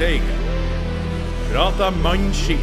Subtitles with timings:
[0.00, 0.24] Steigen.
[1.52, 2.58] Prata mannskit.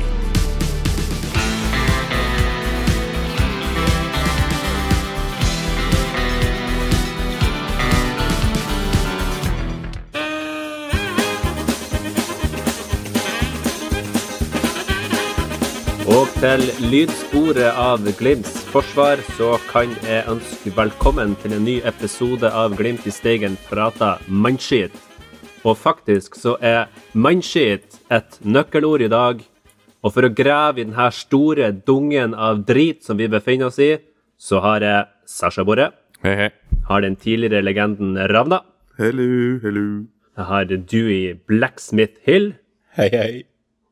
[16.08, 22.50] Og til lydsporet av Glimts forsvar så kan jeg ønske velkommen til en ny episode
[22.50, 25.07] av Glimt i Steigen prata mannskit.
[25.68, 29.42] Og faktisk så er mannskit et nøkkelord i dag.
[30.06, 33.98] Og for å grave i denne store dungen av drit som vi befinner oss i,
[34.40, 35.90] så har jeg Sasha Borre.
[36.24, 36.50] Hei, hei.
[36.88, 38.62] Har den tidligere legenden Ravna.
[38.98, 40.06] Hello, hello.
[40.38, 42.54] Jeg har Dewey Blacksmith Hill.
[42.96, 43.32] Hei, hei.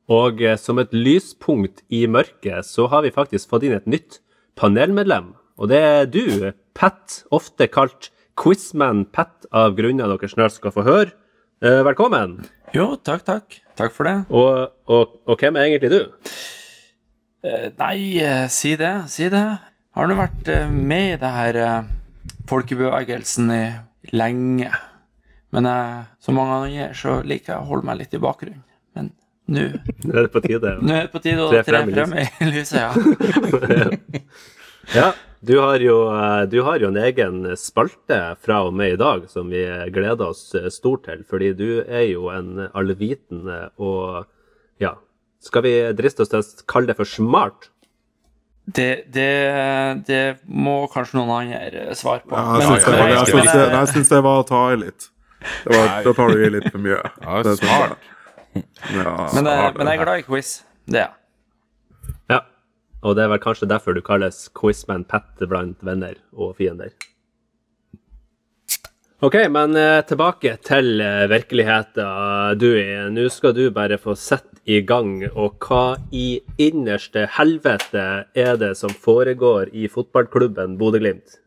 [0.07, 4.21] Og eh, som et lyspunkt i mørket, så har vi faktisk fått inn et nytt
[4.55, 5.33] panelmedlem.
[5.59, 10.85] Og det er du, Pat, ofte kalt Quizman Pat, av grunner dere snart skal få
[10.85, 11.15] høre.
[11.63, 12.41] Eh, velkommen.
[12.75, 13.53] Jo, takk, takk.
[13.79, 14.15] Takk for det.
[14.27, 16.01] Og, og, og hvem er egentlig du?
[17.45, 19.43] Eh, nei, eh, si det, si det.
[19.95, 21.55] Har nå vært med i det her
[22.49, 23.61] folkebevegelsen i
[24.11, 24.67] lenge.
[25.55, 28.65] Men jeg, som mange andre så liker jeg å holde meg litt i bakgrunnen.
[28.97, 29.05] Men
[29.55, 29.63] nå
[30.11, 30.75] er det på tide.
[30.81, 32.91] nå er det på tide å Tre frem i lyset, ja.
[34.93, 35.13] Ja,
[35.45, 39.27] du har, jo, eh, du har jo en egen spalte fra og med i dag
[39.31, 39.61] som vi
[39.93, 44.25] gleder oss eh, stort til, fordi du er jo en allvitende og
[44.81, 44.95] ja,
[45.45, 47.69] skal vi driste oss til å kalle det for smart?
[48.65, 49.29] Det, det,
[50.07, 52.33] det må kanskje noen andre svare på.
[52.33, 54.61] Ja, jeg Men- syns det, var- jeg jeg- det, jeg syns det var å ta
[54.73, 55.09] i litt.
[55.65, 56.97] Det var, da tar du i litt for mye.
[57.21, 57.97] Ja, Det synes smart.
[58.55, 58.63] Ja,
[58.95, 60.63] men, eh, smart, men jeg er glad i quiz.
[60.89, 61.13] Det er jeg.
[63.05, 66.95] Og det er vel kanskje derfor du kalles Quizman Pat blant venner og fiender.
[69.23, 72.97] Ok, men eh, tilbake til eh, virkeligheten, Dewey.
[73.13, 75.21] Nå skal du bare få sette i gang.
[75.31, 78.05] Og hva i innerste helvete
[78.35, 81.39] er det som foregår i fotballklubben Bodø-Glimt?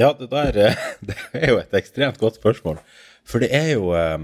[0.00, 2.80] Ja, det der eh, det er jo et ekstremt godt spørsmål.
[3.28, 4.18] For det er jo eh,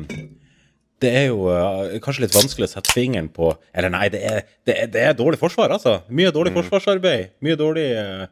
[1.02, 4.40] Det er jo uh, kanskje litt vanskelig å sette fingeren på Eller nei, det er,
[4.66, 6.00] det er, det er dårlig forsvar, altså.
[6.10, 7.36] Mye dårlig forsvarsarbeid.
[7.44, 8.24] Mye dårlig uh,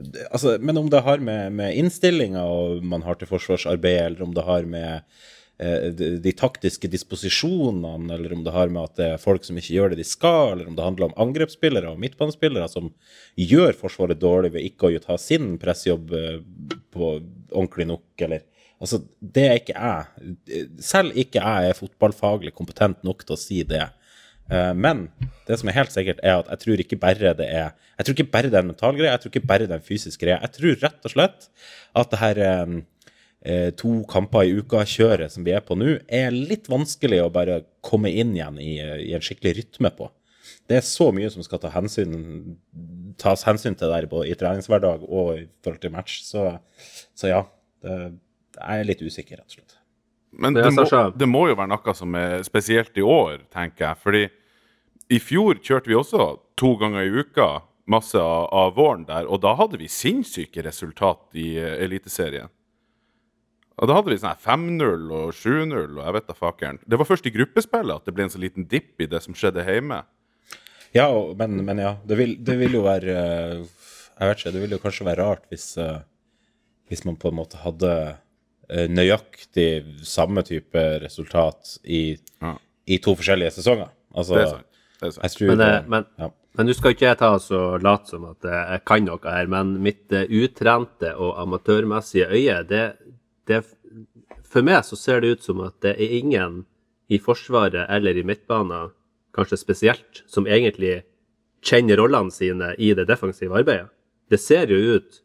[0.00, 2.42] det- Altså, men om det har med, med innstillinga
[2.82, 5.00] man har til forsvarsarbeid, eller om det har med
[5.62, 9.56] uh, de, de taktiske disposisjonene, eller om det har med at det er folk som
[9.56, 12.92] ikke gjør det de skal, eller om det handler om angrepsspillere og midtbanespillere som
[13.40, 16.12] gjør Forsvaret dårlig ved ikke å ta sin pressjobb
[16.94, 17.14] på
[17.54, 18.44] ordentlig nok, eller
[18.84, 19.00] Altså,
[19.34, 20.70] det er ikke jeg.
[20.84, 23.86] Selv ikke jeg er fotballfaglig kompetent nok til å si det.
[24.52, 25.06] Eh, Men
[25.48, 28.16] det som er helt sikkert, er at jeg tror ikke bare det er Jeg tror
[28.16, 30.20] ikke bare det er en mental greie, jeg tror ikke bare det er en fysisk
[30.20, 30.40] greie.
[30.42, 31.48] Jeg tror rett og slett
[31.94, 32.74] at det her eh,
[33.46, 37.62] eh, to kamper i uka-kjøret som vi er på nå, er litt vanskelig å bare
[37.86, 40.10] komme inn igjen i, i en skikkelig rytme på.
[40.68, 42.58] Det er så mye som skal ta hensyn,
[43.20, 46.18] tas hensyn til der både i treningshverdag og i forhold til match.
[46.26, 46.48] Så,
[47.16, 47.44] så ja,
[47.84, 48.18] det,
[48.58, 49.76] jeg er litt usikker, rett og slett.
[50.34, 53.88] Men det, det må, det må jo være noe som er spesielt i år, tenker
[53.88, 54.00] jeg.
[54.02, 54.24] Fordi
[55.14, 56.26] i fjor kjørte vi også
[56.58, 57.48] to ganger i uka
[57.90, 62.48] masse av, av våren der, og da hadde vi sinnssyke resultat i uh, Eliteserien.
[63.74, 66.78] Og da hadde vi sånn her 5-0 og 7-0 og jeg vet da fakeren.
[66.86, 69.34] Det var først i gruppespillet at det ble en sånn liten dipp i det som
[69.34, 70.04] skjedde hjemme.
[70.94, 73.64] Ja, men, men ja, det vil, det vil jo være eh,
[74.14, 76.04] Jeg vet ikke, det vil jo kanskje være rart hvis, eh,
[76.86, 77.90] hvis man på en måte hadde
[78.70, 82.54] nøyaktig samme type resultat i, Ja.
[82.86, 83.90] i to forskjellige sesonger.
[84.14, 84.66] Altså, Det er sant.
[85.00, 85.40] Det er sant.
[85.40, 86.30] Men, det, eh, men, ja.
[86.56, 89.46] men nå skal ikke jeg ta så late som at eh, jeg kan noe her,
[89.50, 92.84] men mitt eh, utrente og amatørmessige øye, det,
[93.46, 93.64] det
[94.44, 96.64] For meg så ser det ut som at det er ingen
[97.10, 98.92] i Forsvaret eller i midtbanen,
[99.34, 101.02] kanskje spesielt, som egentlig
[101.64, 103.90] kjenner rollene sine i det defensive arbeidet.
[104.30, 105.18] Det ser jo ut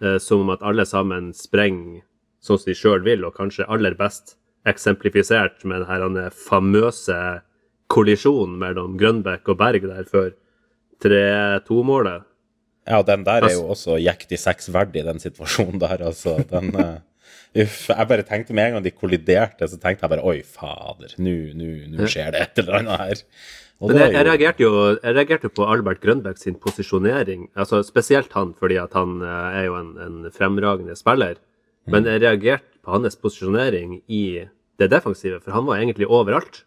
[0.00, 2.02] eh, som om at alle sammen sprenger
[2.44, 4.36] sånn som de sjøl vil, og kanskje aller best
[4.68, 7.18] eksemplifisert med den denne famøse
[7.92, 10.30] kollisjonen mellom Grønbæk og Berg der før
[11.04, 12.24] 3-2-målet.
[12.86, 16.04] ja, den der er jo også jektig sexverdig, den situasjonen der.
[16.04, 17.00] Altså, den uh,
[17.54, 21.12] Uff, jeg bare tenkte med en gang de kolliderte, så tenkte jeg bare oi, fader,
[21.22, 23.22] nå skjer det et eller annet her.
[23.78, 27.48] Og Men jeg, jeg, reagerte jo, jeg reagerte på Albert Grønbæk sin posisjonering.
[27.54, 31.38] altså Spesielt han, fordi at han eh, er jo en, en fremragende spiller.
[31.86, 34.22] Men jeg reagerte på hans posisjonering i
[34.80, 36.62] det defensive, for han var egentlig overalt.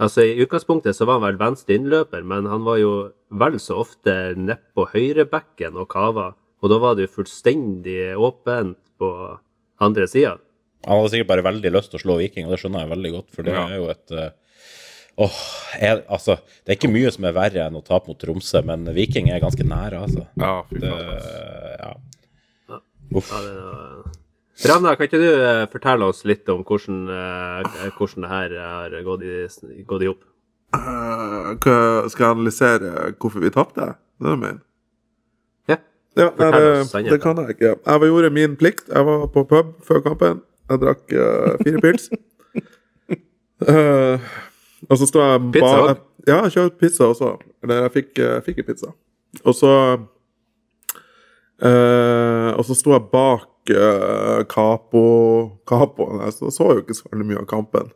[0.00, 2.92] Altså I utgangspunktet så var han vel venstre innløper, men han var jo
[3.30, 6.30] vel så ofte nedpå høyrebekken og kava.
[6.62, 9.10] Og da var det jo fullstendig åpent på
[9.80, 10.38] andre sida.
[10.86, 13.12] Han hadde sikkert bare veldig lyst til å slå Viking, og det skjønner jeg veldig
[13.18, 13.66] godt, for det Ja.
[13.68, 14.30] er jo et eh,
[15.20, 15.38] Åh,
[15.80, 18.86] jeg, altså, Det er ikke mye som er verre enn å tape mot Tromsø, men
[18.94, 20.26] Viking er ganske nære, altså.
[20.38, 21.76] Ja, fy Det, faen.
[21.82, 22.78] ja.
[23.12, 23.30] Uff.
[23.32, 24.29] Ja, det er-
[24.68, 28.96] Ravna, kan ikke du eh, fortelle oss litt om hvordan, eh, hvordan det her har
[29.06, 29.36] gått i,
[29.88, 30.26] gått i opp?
[30.76, 33.94] Eh, skal jeg analysere hvorfor vi tapte?
[34.20, 34.60] Det er det du mener?
[35.70, 35.78] Ja.
[36.18, 37.74] Ja, nei, det, det kan jeg ikke.
[37.78, 38.88] Jeg gjorde min plikt.
[38.90, 40.42] Jeg var på pub før kampen.
[40.70, 42.10] Jeg drakk uh, fire pils.
[43.66, 44.18] uh,
[44.90, 46.06] og så sto jeg Pizza òg?
[46.28, 47.34] Ja, jeg kjøpte pizza også.
[47.62, 48.92] Eller jeg fikk, jeg fikk en pizza.
[49.44, 49.72] Og så
[51.62, 55.04] eh, Og så sto jeg bak uh, Capo
[55.68, 56.20] Capoen.
[56.24, 57.90] Jeg så, så jo ikke så veldig mye av kampen.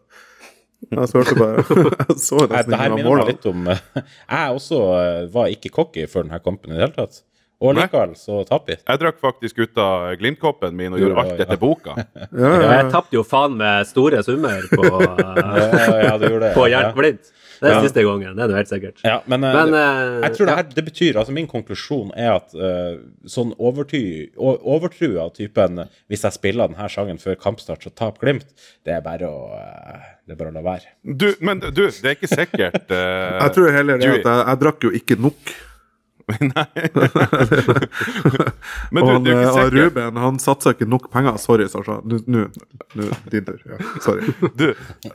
[0.90, 1.62] Jeg så hørte bare
[2.10, 3.30] Jeg så nesten ingen av målene.
[3.32, 3.78] litt om eh,
[4.34, 7.22] Jeg også eh, var ikke cocky før denne kampen i det hele tatt.
[7.64, 8.76] Og likevel så taper vi.
[8.82, 11.94] Jeg drakk faktisk ut av Glimt-koppen min og gjorde alt etter boka.
[12.34, 12.90] Ja, ja, Jeg ja.
[12.92, 16.52] tapte jo faen med store summer på, eh, Ja, ja, du gjorde det.
[16.58, 16.82] på ja.
[16.82, 17.32] Jernt Blindt.
[17.64, 17.82] Det er Ja.
[17.86, 18.98] siste gangen, det er det helt sikkert.
[19.08, 22.10] Ja, men, eh, Men det, eh, jeg tror det her, det betyr, altså min konklusjon
[22.14, 24.02] er at uh, sånn overty,
[24.36, 28.44] o- overtro av typen hvis jeg spiller denne sangen før kampstart, så tap Glimt,
[28.84, 30.92] det er bare å, uh, det er bare å la være.
[31.04, 34.60] Du, men du, det er ikke sikkert Uh, Jeg tror heller det at jeg, jeg
[34.60, 35.54] drakk jo ikke nok.
[38.94, 41.36] Men og du, han, du er eh, ikke og Ruben han satsa ikke nok penger.
[41.42, 41.96] Sorry, Sasha.
[42.04, 42.44] Nå,
[43.32, 43.60] din tur.
[43.68, 44.22] Ja, sorry.
[44.60, 44.66] du,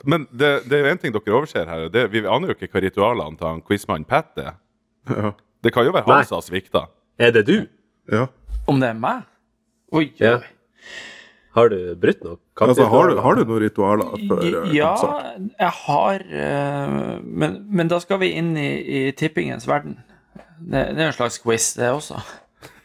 [0.04, 1.80] Men det, det er jo en ting dere overser her.
[1.92, 4.54] Det, vi aner jo ikke hva ritualene til han quizmannen Pat er.
[5.10, 5.28] Ja.
[5.64, 6.20] Det kan jo være Nei.
[6.22, 6.86] han som har svikta.
[7.20, 7.58] Er det du?
[8.10, 8.24] ja.
[8.68, 9.18] Om det er meg?
[9.96, 10.38] Oi, Ja.
[11.56, 12.36] Har du brutt noe?
[12.62, 14.92] Altså, har, du, har du noen ritualer før eh, Ja,
[15.58, 16.92] jeg har eh,
[17.26, 19.96] men, men da skal vi inn i, i tippingens verden.
[20.60, 22.20] Det, det er en slags quiz, det også.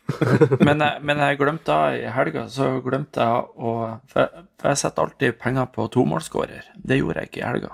[0.68, 3.72] Men jeg, men jeg glemte da i helga, så glemte jeg å
[4.12, 6.68] For jeg, for jeg setter alltid penger på tomålsskårer.
[6.78, 7.72] Det gjorde jeg ikke i helga.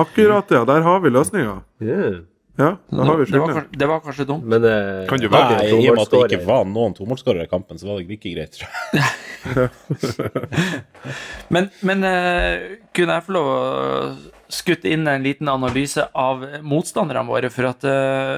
[0.00, 0.64] Akkurat, ja.
[0.66, 1.60] Der har vi løsninga.
[1.86, 2.10] Ja.
[2.60, 4.44] Ja, da har vi Det var, det var kanskje dumt.
[4.44, 7.46] Men eh, Kan du velge Nei, I og med at det ikke var noen tomålsskårere
[7.46, 9.70] i kampen, så var det ikke greit, tror jeg.
[11.54, 13.60] Men, men eh, kunne jeg få lov å
[14.52, 18.34] skutte inn en liten analyse av motstanderne våre, for at eh,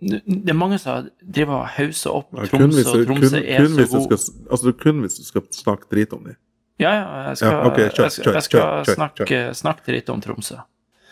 [0.00, 3.44] det er mange som driver og hauser opp Ja, hvis Tromsø, du, og Tromsø kun,
[3.44, 4.06] er kun så god.
[4.06, 6.36] skal, altså, kun hvis du skal snakke drit om dem.
[6.82, 9.94] Ja, ja, jeg skal, Ja, okay, kjør, jeg skal, jeg skal kjør, kjør, snakke, snakke
[9.94, 10.58] litt om Tromsø.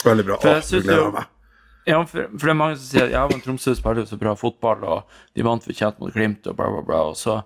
[0.02, 0.38] Veldig bra.
[0.42, 1.30] For Å, jeg gleder meg.
[1.86, 4.18] Ja, for, for det er mange som sier at ja, men Tromsø spiller jo så
[4.18, 7.00] bra fotball, og de vant fortjent mot Glimt, og bla, bla, bla.
[7.10, 7.38] Og så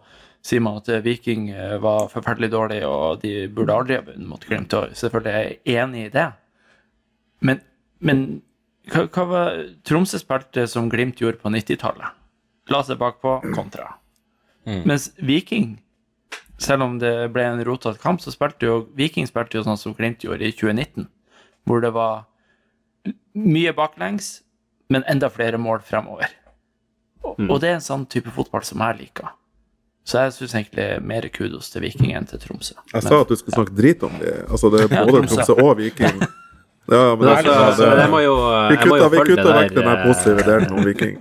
[0.45, 4.29] sier man at eh, Viking eh, var forferdelig dårlig, og de burde aldri ha vunnet
[4.29, 4.77] mot Glimt.
[4.77, 6.27] Og selvfølgelig er jeg enig i det.
[7.45, 7.63] Men,
[8.05, 8.27] men
[8.93, 12.15] hva, hva var Tromsø spilte som Glimt gjorde på 90-tallet?
[12.71, 13.93] La seg bakpå, kontra.
[14.67, 15.77] Mens Viking,
[16.59, 19.95] selv om det ble en rotete kamp, så spilte jo Viking spilte jo sånn som
[19.95, 21.07] Glimt gjorde i 2019,
[21.67, 22.25] hvor det var
[23.39, 24.41] mye baklengs,
[24.91, 26.31] men enda flere mål fremover.
[27.27, 29.35] Og, og det er en sånn type fotball som jeg liker.
[30.07, 32.77] Så jeg syns egentlig mer kudos til Viking enn til Tromsø.
[32.93, 34.45] Jeg sa at du skulle snakke drit om dem.
[34.47, 35.41] Altså, det er både Tromsø.
[35.43, 36.21] Tromsø og Viking.
[36.87, 38.35] Ja, men altså, altså, det, jeg må jo,
[38.71, 41.17] vi kutter kutta, vi følge kutta det vekk den der, positive delen om Viking.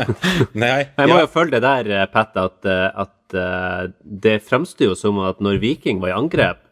[0.64, 1.24] Nei, Jeg må ja.
[1.24, 3.82] jo følge det der, eh, Pat, at, eh, at eh,
[4.24, 6.62] det fremstår jo som at når Viking var i angrep,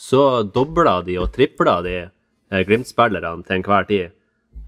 [0.00, 4.16] så dobla de og tripla de eh, Glimt-spillerne til enhver tid.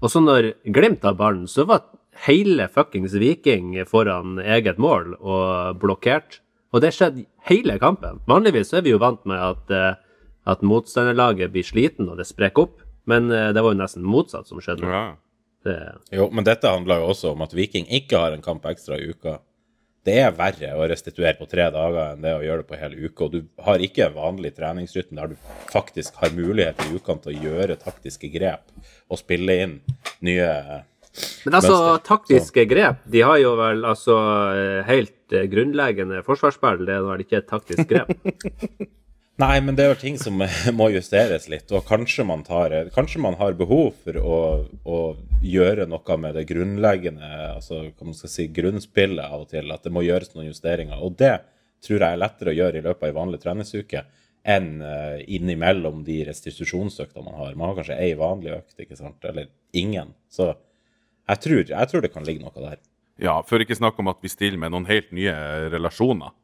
[0.03, 1.87] Og så når Glimt har ballen, så var
[2.27, 6.39] hele fuckings Viking foran eget mål og blokkert.
[6.73, 8.21] Og det skjedde hele kampen.
[8.29, 9.95] Vanligvis er vi jo vant med at, eh,
[10.45, 14.47] at motstanderlaget blir sliten og det sprekker opp, men eh, det var jo nesten motsatt
[14.49, 14.87] som skjedde.
[14.89, 15.05] Ja.
[15.63, 15.77] Det,
[16.11, 19.09] Jo, men dette handler jo også om at Viking ikke har en kamp ekstra i
[19.13, 19.37] uka.
[20.03, 23.05] Det er verre å restituere på tre dager enn det å gjøre det på hele
[23.05, 23.27] uka.
[23.29, 25.37] Og du har ikke en vanlig treningsrytme der du
[25.71, 28.73] faktisk har mulighet i ukene til å gjøre taktiske grep
[29.07, 29.77] og spille inn
[30.19, 30.49] nye
[31.45, 32.03] Men altså, mønster.
[32.09, 34.17] taktiske grep De har jo vel altså
[34.57, 36.83] eh, helt eh, grunnleggende forsvarsspill.
[36.83, 38.11] Det er vel ikke et taktisk grep.
[39.41, 40.37] Nei, men det er jo ting som
[40.77, 44.41] må justeres litt, og kanskje man, tar, kanskje man har behov for å,
[44.85, 44.99] å
[45.41, 49.87] gjøre noe med det grunnleggende, altså hva man skal si, grunnspillet av og til, at
[49.87, 51.01] det må gjøres noen justeringer.
[51.01, 51.39] Og det
[51.83, 54.03] tror jeg er lettere å gjøre i løpet av en vanlig treningsuke
[54.53, 57.57] enn eh, innimellom de restitusjonsøktene man har.
[57.57, 60.13] Man har kanskje ei vanlig økt, ikke sant, eller ingen.
[60.31, 62.81] Så jeg tror, jeg tror det kan ligge noe der.
[63.21, 65.33] ja, for ikke snakk om at vi stiller med noen helt nye
[65.73, 66.35] relasjoner.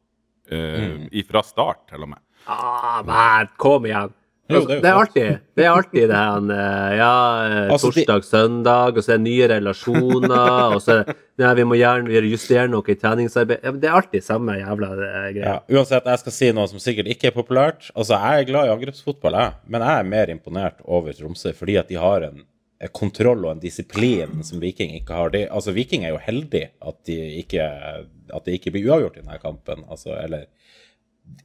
[0.50, 2.22] Uh, Fra start, til og med.
[2.46, 4.16] Ah, man, kom igjen!
[4.50, 7.10] Jo, Altså, det er det, er alltid, det er alltid det her eh, Ja,
[7.46, 11.52] eh, Altså, torsdag, søndag, og så er det nye relasjoner, og så er det Nei,
[11.56, 13.62] vi må gjerne justere noe i treningsarbeid.
[13.64, 15.52] Ja, det er alltid samme jævla eh, greia.
[15.54, 17.86] Ja, uansett, jeg skal si noe som sikkert ikke er populært.
[17.94, 19.54] Altså, Jeg er glad i angrepsfotball, jeg.
[19.70, 22.42] Men jeg er mer imponert over Tromsø fordi at de har en,
[22.82, 25.32] en kontroll og en disiplin som Viking ikke har.
[25.32, 27.70] De, altså, Viking er jo heldig at de ikke,
[28.34, 29.86] at det ikke blir uavgjort i denne kampen.
[29.88, 30.48] Altså, eller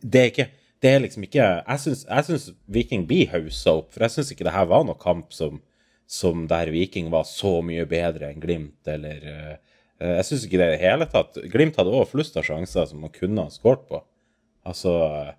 [0.02, 0.50] Det er ikke
[0.86, 4.54] det er liksom ikke Jeg syns, Viking blir haussa opp, for jeg syns ikke det
[4.54, 5.58] her var noen kamp som,
[6.06, 9.56] som der Viking var så mye bedre enn Glimt, eller eh,
[10.20, 11.40] Jeg syns ikke det i det hele tatt.
[11.52, 14.02] Glimt hadde òg flust av sjanser som man kunne ha skåret på.
[14.68, 15.34] Altså eh,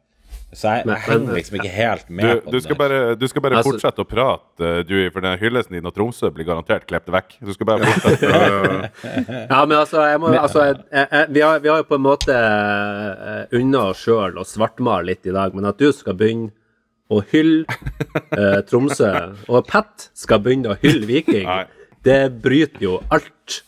[0.55, 2.79] Så jeg, jeg henger liksom ikke helt med Du, på du, skal det.
[2.79, 5.93] bare, du skal bare Altså- fortsette å prate, eh, Dewey, for den hyllesten din av
[5.97, 7.35] Tromsø blir garantert klept vekk.
[7.45, 8.91] Du skal bare fortsette.
[9.51, 11.99] Ja, men altså, jeg må, altså jeg, jeg, jeg, vi, har, vi har jo på
[11.99, 16.17] en måte uh, unna oss sjøl å svartmale litt i dag, men at du skal
[16.17, 16.53] begynne
[17.11, 17.67] å hylle
[18.35, 19.11] eh, Tromsø,
[19.47, 21.47] og Pat skal begynne å hylle Viking,
[22.07, 23.61] det bryter jo alt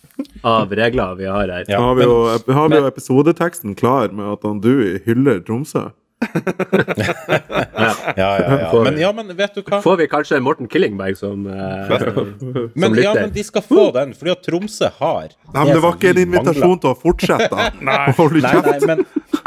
[0.42, 1.68] av regler vi har her.
[1.70, 5.38] Ja, har vi, men- jo, har vi jo episodeteksten klar med at han Dewey hyller
[5.46, 5.84] Tromsø.
[7.78, 8.70] Ja, ja, ja.
[8.70, 9.80] Får- Men ja, men vet du hva?
[9.82, 14.14] Får vi kanskje Morten Killingberg som, eh, som Men, ja, men de skal få den,
[14.18, 16.82] fordi at Tromsø har Nei, men det var ikke en invitasjon mangler.
[16.82, 17.68] til å fortsette.
[17.88, 17.98] nei.
[18.42, 19.04] Nei, nei, men,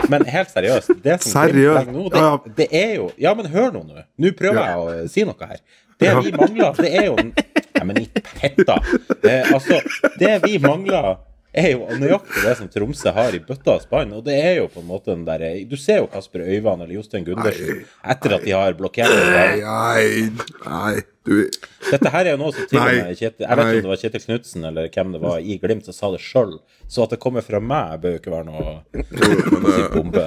[0.10, 0.94] men helt seriøst.
[1.04, 1.92] Det som Seriøst?
[1.92, 4.06] Nå, det, det er jo Ja, men hør nå, nå.
[4.22, 5.60] Nå prøver jeg å si noe her.
[6.02, 8.80] Det vi mangler, det er jo Nei, men i petta.
[9.26, 9.78] Eh, altså,
[10.22, 11.16] det vi mangler,
[11.54, 14.14] er jo nøyaktig det som Tromsø har i bøtta og spann.
[14.16, 16.96] Og det er jo på en måte den derre Du ser jo Kasper Øyvand eller
[16.96, 19.66] Jostein Gundersen etter at de har blokkert Nei, det.
[19.66, 20.06] nei,
[20.66, 20.94] nei,
[21.28, 21.34] du
[21.90, 23.94] Dette her er jo noe som til og med Kjetil Jeg vet ikke om det
[23.94, 26.56] var Kjetil Knutsen eller hvem det var i Glimt som sa det sjøl.
[26.88, 28.78] Så at det kommer fra meg, bør jo ikke være noe
[29.12, 30.26] si bombe.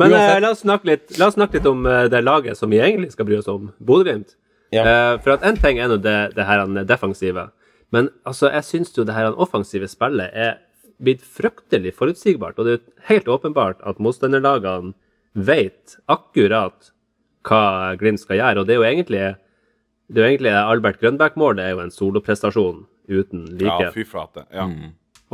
[0.00, 2.72] Men eh, la, oss snakke litt, la oss snakke litt om eh, det laget som
[2.72, 4.34] vi egentlig skal bry oss om, Bodø-Glimt.
[4.74, 4.82] Ja.
[4.82, 7.46] Eh, for at en ting er nå det, det her han defensive,
[7.94, 10.58] men altså, jeg syns jo det her offensive spillet er
[11.04, 14.94] blitt fryktelig forutsigbart, og det er jo helt åpenbart at motstanderlagene
[15.34, 16.92] vet akkurat
[17.44, 19.24] hva Glimt skal gjøre, og det er jo egentlig
[20.08, 24.44] det er jo egentlig Albert Grønbæk-målet er jo en soloprestasjon uten Ja, fy flate.
[24.52, 24.66] Ja.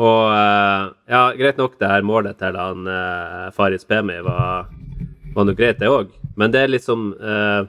[0.00, 4.70] Og eh, ja, greit nok det her målet til han uh, Faris Pemi var,
[5.34, 6.14] var nå greit, det òg.
[6.38, 7.66] Men det er liksom eh,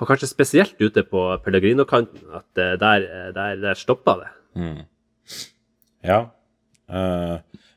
[0.00, 4.30] Og kanskje spesielt ute på Pellegrino-kanten, at eh, der, eh, der, der stoppa det.
[6.06, 6.20] Ja.
[6.90, 7.36] Uh,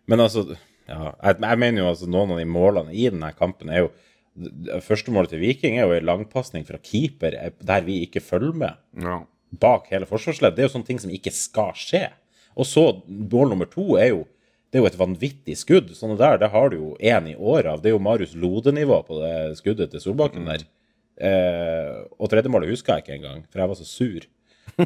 [0.09, 0.47] men altså
[0.87, 3.91] ja, jeg, jeg mener jo altså noen av de målene i denne kampen er jo
[4.81, 9.03] Første målet til Viking er jo en langpasning fra keeper der vi ikke følger med
[9.05, 9.19] Ja.
[9.61, 10.55] bak hele forsvarsleddet.
[10.57, 12.07] Det er jo sånne ting som ikke skal skje.
[12.57, 14.23] Og så mål nummer to er jo
[14.73, 15.91] det er jo et vanvittig skudd.
[15.93, 17.83] Sånne der det har du jo én i året av.
[17.83, 20.65] Det er jo Marius Lode-nivå på det skuddet til Solbakken der.
[21.21, 24.25] Eh, og tredjemålet huska jeg ikke engang, for jeg var så sur.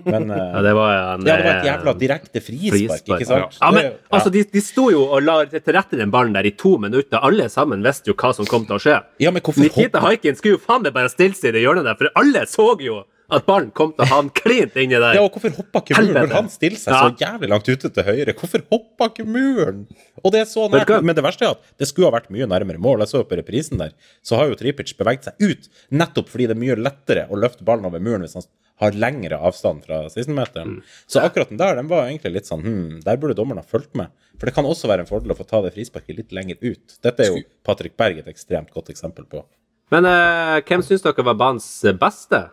[0.03, 3.22] Men eh, Ja, det var en, Ja, det var et eh, jævla direkte frispark, frispark,
[3.22, 3.60] ikke sant?
[3.62, 6.50] Ja, men Det- altså, de, de sto jo og la til rette den ballen der
[6.50, 7.22] i to minutter.
[7.24, 8.98] Alle sammen visste jo hva som kom til å skje.
[9.24, 11.88] ja, men hvorfor Nikita Haikin skulle jo faen meg bare stille seg i det hjørnet
[11.88, 15.17] der, for alle så jo at ballen kom til å havne klint inni der.
[15.17, 17.00] ja, og hvorfor hoppa ikke muren når han stiller seg Ja.
[17.03, 18.34] så jævlig langt ute til høyre?
[18.39, 19.81] Hvorfor hoppa ikke muren?
[20.24, 20.93] Og det er så nært.
[21.03, 23.00] Men det verste er at det skulle ha vært mye nærmere mål.
[23.03, 23.91] Jeg så på reprisen der,
[24.24, 27.67] så har jo Tripic beveget seg ut, nettopp fordi det er mye lettere å løfte
[27.67, 30.84] ballen over muren hvis han har lengre avstand fra 16-meteren.
[31.10, 33.96] Så akkurat den der, den var egentlig litt sånn hm, der burde dommeren ha fulgt
[33.98, 34.12] med.
[34.38, 37.00] For det kan også være en fordel å få ta det frisparket litt lenger ut.
[37.01, 39.41] Dette er jo Patrick Berg et ekstremt godt eksempel på.
[39.89, 41.65] Men eh, hvem syns dere var banens
[41.98, 42.43] beste?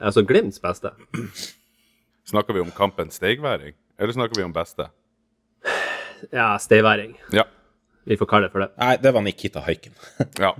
[0.00, 0.90] Altså Glimts beste?
[2.28, 4.86] Snakker vi om kampens steigværing, eller snakker vi om beste?
[6.32, 7.16] Ja, steigværing.
[7.34, 7.44] Ja.
[8.06, 8.70] Vi får kalle det for det.
[8.78, 9.94] Nei, det var Nikita Haiken.
[10.42, 10.52] Ja.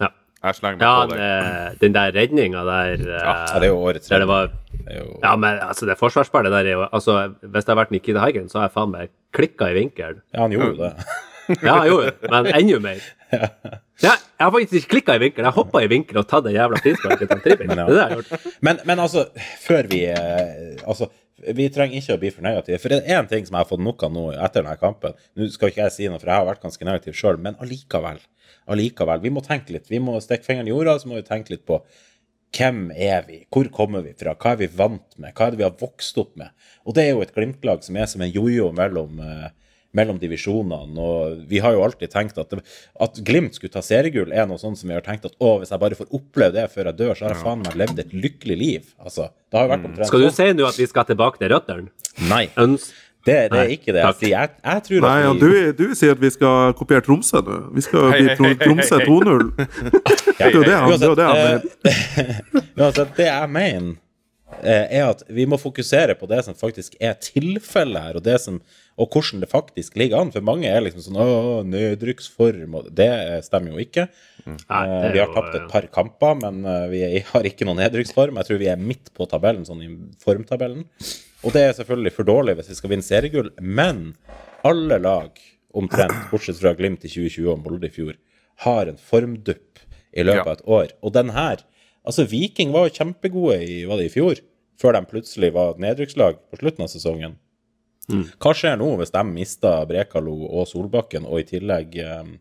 [0.00, 0.08] Ja,
[0.44, 1.18] Jeg slenger meg ja på deg.
[1.20, 4.22] det, den der redninga der eh, Ja, det er jo årets redning.
[4.22, 5.18] det var jo...
[5.24, 8.48] Ja, men altså, det forsvarsspillet der er jo Altså, hvis det hadde vært Nikita Haiken,
[8.48, 10.20] så har jeg faen meg klikka i vinkel.
[10.32, 10.92] Ja, han gjorde jo det.
[11.64, 13.04] Ja, han gjorde det, men enda mer.
[14.00, 15.44] Ja, jeg har faktisk ikke klikka i vinkel.
[15.44, 17.72] Jeg hoppa i vinkel og tatt det jævla frisparket til Tripic.
[17.76, 18.22] Men.
[18.64, 19.26] Men, men altså,
[19.60, 21.10] før vi eh, Altså,
[21.40, 22.80] vi trenger ikke å bli for negative.
[22.80, 25.16] For det er én ting som jeg har fått nok av nå etter denne kampen.
[25.36, 28.20] Nå skal ikke jeg si noe, for jeg har vært ganske negativ sjøl, men allikevel.
[28.70, 29.22] Allikevel.
[29.24, 29.88] Vi må tenke litt.
[29.92, 31.80] Vi må stikke fingeren i jorda, så må vi tenke litt på
[32.56, 33.44] hvem er vi?
[33.52, 34.34] Hvor kommer vi fra?
[34.34, 35.32] Hva er vi vant med?
[35.36, 36.50] Hva er det vi har vokst opp med?
[36.82, 39.50] Og det er jo et Glimt-lag som er som en jojo mellom, eh,
[39.96, 40.94] mellom divisjonene.
[41.02, 42.62] Og vi har jo alltid tenkt at, det,
[43.00, 45.72] at Glimt skulle ta seriegull, er noe sånt som vi har tenkt at å, hvis
[45.74, 48.14] jeg bare får oppleve det før jeg dør, så har jeg faen meg levd et
[48.14, 48.90] lykkelig liv.
[49.02, 50.38] Altså, det har jo vært omtrent Skal du sånn.
[50.40, 51.88] si nå at vi skal tilbake til røttene?
[52.30, 52.44] Nei.
[52.60, 54.30] Øns Det, det er ikke det jeg sier.
[54.32, 57.42] Jeg, jeg tror Nei, at ja, vi du, du sier at vi skal kopiere Tromsø
[57.44, 57.56] nå.
[57.76, 59.50] Vi skal bli Tromsø 2-0.
[60.40, 61.66] Det er jo det han- det er det han
[62.80, 63.90] uansett, eh, det jeg mener,
[64.62, 68.38] eh, er at vi må fokusere på det som faktisk er tilfellet her, og, det
[68.40, 68.56] som,
[69.00, 70.30] og hvordan det faktisk ligger an.
[70.34, 71.26] For mange er liksom sånn Å,
[71.64, 73.08] nedrykksform og Det
[73.46, 74.08] stemmer jo ikke.
[74.46, 77.00] Nei, Eh, er vi har tapt et par kamper, men eh, vi
[77.32, 78.38] har ikke noen nedrykksform.
[78.40, 79.90] Jeg tror vi er midt på tabellen, sånn i
[80.22, 80.84] formtabellen.
[81.44, 84.02] Og det er selvfølgelig for dårlig hvis vi skal vinne seriegull, men
[84.66, 85.40] alle lag,
[85.76, 88.14] omtrent, bortsett fra Glimt i 2020 og Molde i fjor,
[88.66, 89.80] har en formdupp
[90.12, 90.44] i løpet Ja.
[90.44, 90.96] av et år.
[91.02, 91.64] Og den her
[92.00, 94.38] Altså, Viking var jo kjempegode i, var det i fjor,
[94.80, 97.34] før de plutselig var nedrykkslag på slutten av sesongen.
[98.40, 102.32] Hva skjer nå hvis de mister Brekalo og Solbakken, og i tillegg eh,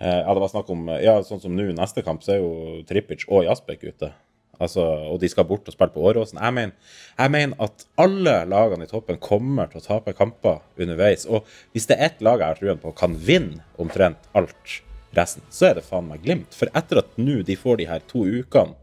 [0.00, 2.80] eh, Ja, det var snakk om Ja, sånn som nå, neste kamp, så er jo
[2.88, 4.12] Trippic og Jasbekk ute.
[4.58, 6.40] Altså, og de skal bort og spille på Åråsen.
[6.42, 11.28] Jeg mener, jeg mener at alle lagene i toppen kommer til å tape kamper underveis.
[11.30, 14.74] Og hvis det er ett lag jeg har troen på kan vinne omtrent alt
[15.14, 16.58] resten, så er det faen meg Glimt.
[16.58, 18.74] For etter at nå de får de her to ukene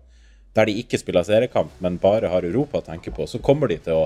[0.56, 3.76] der de ikke spiller seriekamp, men bare har Europa å tenke på, så kommer de
[3.84, 4.06] til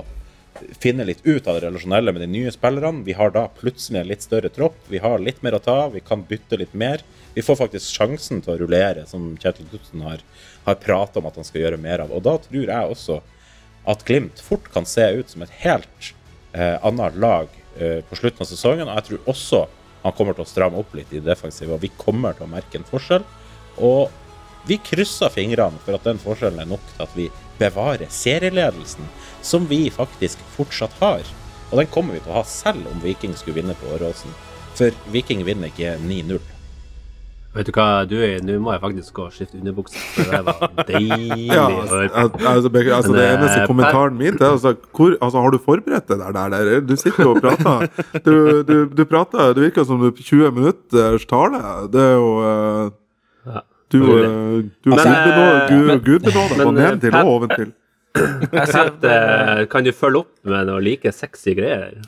[0.82, 3.04] finne litt ut av det relasjonelle med de nye spillerne.
[3.06, 4.78] Vi har da plutselig en litt større tropp.
[4.90, 5.96] Vi har litt mer å ta av.
[5.96, 7.04] Vi kan bytte litt mer.
[7.34, 10.22] Vi får faktisk sjansen til å rullere, som Kjetil Knutsen har,
[10.66, 12.14] har pratet om at han skal gjøre mer av.
[12.14, 13.20] Og da tror jeg også
[13.90, 16.12] at Glimt fort kan se ut som et helt
[16.52, 18.88] eh, annet lag eh, på slutten av sesongen.
[18.88, 19.66] Og jeg tror også
[20.02, 22.52] han kommer til å stramme opp litt i det defensive, og vi kommer til å
[22.52, 23.24] merke en forskjell.
[23.84, 24.10] Og
[24.68, 27.28] vi krysser fingrene for at den forskjellen er nok til at vi
[27.60, 29.08] bevarer serieledelsen,
[29.42, 31.26] som vi faktisk fortsatt har.
[31.70, 34.32] Og den kommer vi til å ha selv om Viking skulle vinne på Åråsen.
[34.78, 36.40] For Viking vinner ikke 9-0.
[37.50, 40.42] Vet du hva, du er Nå må jeg faktisk gå og skifte underbukse, for det
[40.46, 42.14] var deilig Ja, å høre på.
[42.14, 46.06] al- altså, altså, det eh, eneste kommentaren min til altså, hvor, altså, Har du forberedt
[46.12, 46.84] deg der, der, der?
[46.86, 47.88] Du sitter jo og prater.
[48.22, 48.30] Du,
[48.68, 51.62] du, du prater Det virker som du er 20 minutters tale.
[51.90, 52.94] Det er jo uh,
[53.50, 53.64] Ja.
[53.90, 54.30] Du, Veldig.
[54.86, 57.72] du, du Men, gudbenåder eh, ned til og men, eh,
[58.16, 62.00] Jeg ser, eh, kan du følge opp med noe like sexy greier?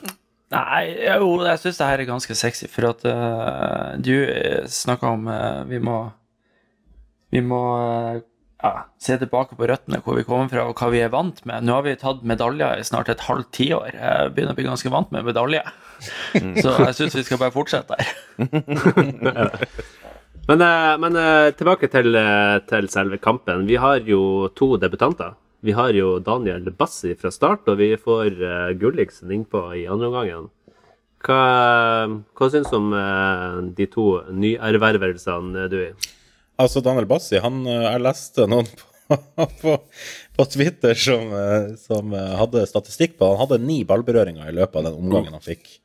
[0.53, 4.13] Nei, jo, jeg syns det her er ganske sexy, for at uh, du
[4.69, 6.03] snakka om uh, vi må
[7.33, 8.19] Vi må uh,
[8.61, 11.65] ja, se tilbake på røttene, hvor vi kommer fra og hva vi er vant med.
[11.65, 13.97] Nå har vi tatt medaljer i snart et halvt tiår.
[13.97, 15.63] Jeg begynner å bli ganske vant med medalje.
[16.61, 18.13] Så jeg syns vi skal bare fortsette her.
[20.47, 23.65] Men, eh, men eh, tilbake til, eh, til selve kampen.
[23.67, 25.37] Vi har jo to debutanter.
[25.63, 30.09] Vi har jo Daniel Bassi fra start, og vi får uh, Gulliksen innpå i andre
[30.11, 30.49] omgangen.
[31.23, 31.43] Hva,
[32.35, 36.09] hva syns du om uh, de to nyervervelsene, du?
[36.61, 39.17] Altså, Daniel Bassi, han eh, Jeg leste noen på,
[39.61, 39.77] på,
[40.37, 44.81] på Twitter som, eh, som eh, hadde statistikk på Han hadde ni ballberøringer i løpet
[44.81, 45.79] av den omgangen han fikk.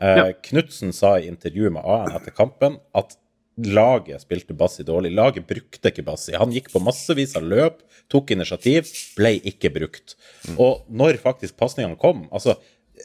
[0.00, 0.24] Uh, Ja.
[0.48, 3.18] Knutsen sa i intervjuet med AN etter kampen at
[3.66, 5.12] laget spilte Bassi dårlig.
[5.16, 6.34] Laget brukte ikke Bassi.
[6.38, 7.80] Han gikk på massevis av løp,
[8.12, 10.16] tok initiativ, ble ikke brukt.
[10.56, 12.56] Og når faktisk pasningene kom altså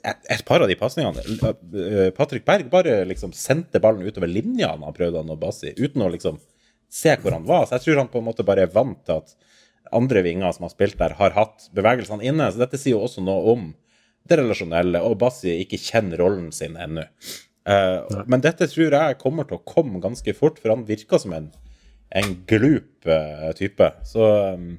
[0.03, 4.73] et, et par av de pasningene eh, Patrick Berg bare liksom sendte ballen utover linja
[4.73, 6.41] når han prøvde å nå Bassi, uten å liksom
[6.91, 7.65] se hvor han var.
[7.67, 9.35] Så jeg tror han på en måte bare er vant til at
[9.95, 12.49] andre vinger som har spilt der, har hatt bevegelsene inne.
[12.51, 13.67] Så dette sier jo også noe om
[14.25, 17.05] det relasjonelle, og Bassi ikke kjenner rollen sin ennå.
[17.65, 21.33] Eh, men dette tror jeg kommer til å komme ganske fort, for han virker som
[21.37, 21.47] en,
[22.15, 23.89] en glup uh, type.
[24.05, 24.75] Så, um,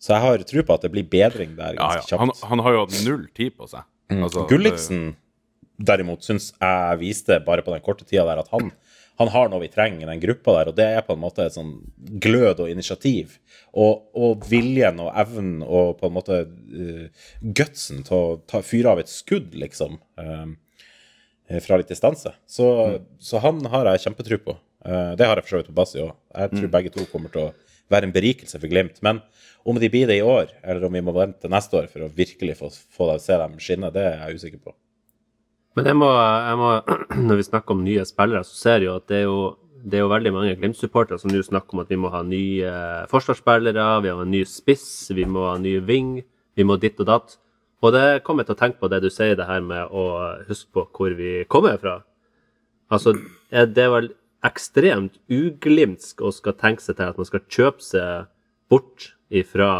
[0.00, 2.16] så jeg har tro på at det blir bedring der ganske ja.
[2.16, 2.24] ja.
[2.24, 2.46] kjapt.
[2.48, 3.84] han har jo hatt null tid på seg.
[4.14, 5.12] Altså, Gulliksen
[5.74, 8.68] derimot syns jeg viste bare på den korte tida der at han,
[9.18, 11.46] han har noe vi trenger i den gruppa der, og det er på en måte
[11.48, 11.72] et sånn
[12.22, 13.38] glød og initiativ.
[13.74, 18.94] Og, og viljen og evnen og på en måte uh, gutsen til å ta, fyre
[18.94, 20.54] av et skudd, liksom, um,
[21.64, 22.32] fra litt distanse.
[22.46, 22.66] Så,
[23.20, 24.56] så han har jeg kjempetro på.
[24.84, 26.14] Uh, det har jeg for så vidt på Bassi òg.
[26.34, 27.52] Jeg tror begge to kommer til å
[27.92, 29.00] være en berikelse for Glimt.
[29.04, 29.20] Men
[29.64, 32.12] om de blir det i år, eller om vi må vente neste år for å
[32.12, 34.74] virkelig få, få se dem skinne, det er jeg usikker på.
[35.78, 36.72] Men jeg må, jeg må,
[37.28, 39.38] når vi snakker om nye spillere, så ser jeg jo at det er jo,
[39.84, 42.74] det er jo veldig mange Glimt-supportere som nå snakker om at vi må ha nye
[43.12, 46.18] forsvarsspillere, vi må ha en ny spiss, vi må ha ny ving,
[46.54, 47.38] vi må ditt og datt.
[47.84, 50.04] Og det kommer jeg til å tenke på det du sier, det her med å
[50.48, 51.98] huske på hvor vi kommer fra.
[52.92, 53.12] Altså,
[53.52, 54.12] er det vel
[54.44, 58.30] ekstremt uglimtsk å skal tenke seg til at man skal kjøpe seg
[58.72, 59.70] bort ifra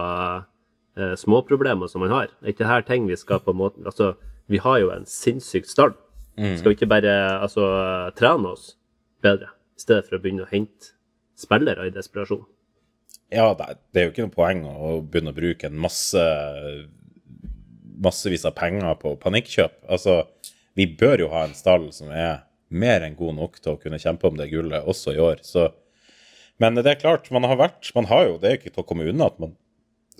[0.97, 2.33] eh, småproblemer som man har.
[2.41, 4.15] Det er ikke her ting vi skal på en måte Altså,
[4.53, 5.97] vi har jo en sinnssyk start.
[6.35, 7.13] Skal vi ikke bare
[7.45, 7.63] altså,
[8.19, 8.75] trene oss
[9.23, 10.93] bedre, i stedet for å begynne å hente
[11.39, 12.43] spillere i desperasjon?
[13.33, 16.25] Ja, det er, det er jo ikke noe poeng å begynne å bruke en masse
[18.03, 19.77] massevis av penger på panikkjøp.
[19.93, 20.23] Altså,
[20.75, 22.43] vi bør jo ha en stall som er
[22.75, 25.43] mer enn god nok til å kunne kjempe om det gullet også i år.
[25.47, 25.69] Så,
[26.63, 28.89] men det er klart, man har vært man har jo, Det er ikke til å
[28.89, 29.55] komme unna at man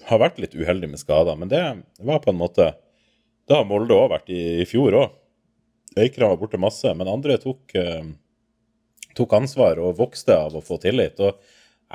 [0.09, 1.63] har vært litt uheldig med skader, men det
[1.99, 2.73] var på en måte
[3.49, 5.17] Det har Molde òg vært i, i fjor òg.
[6.01, 8.07] Eikram var borte masse, men andre tok, eh,
[9.15, 11.21] tok ansvar og vokste av å få tillit.
[11.21, 11.37] og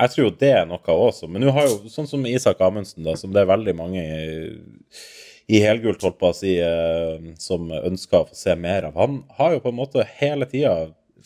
[0.00, 1.28] jeg tror jo det er noe også.
[1.28, 4.28] Men nå har jo, sånn som Isak Amundsen, da, som det er veldig mange i,
[5.50, 8.98] i helgult, holdt på si, eh, som ønsker å få se mer av.
[9.00, 10.74] Han har jo på en måte hele tida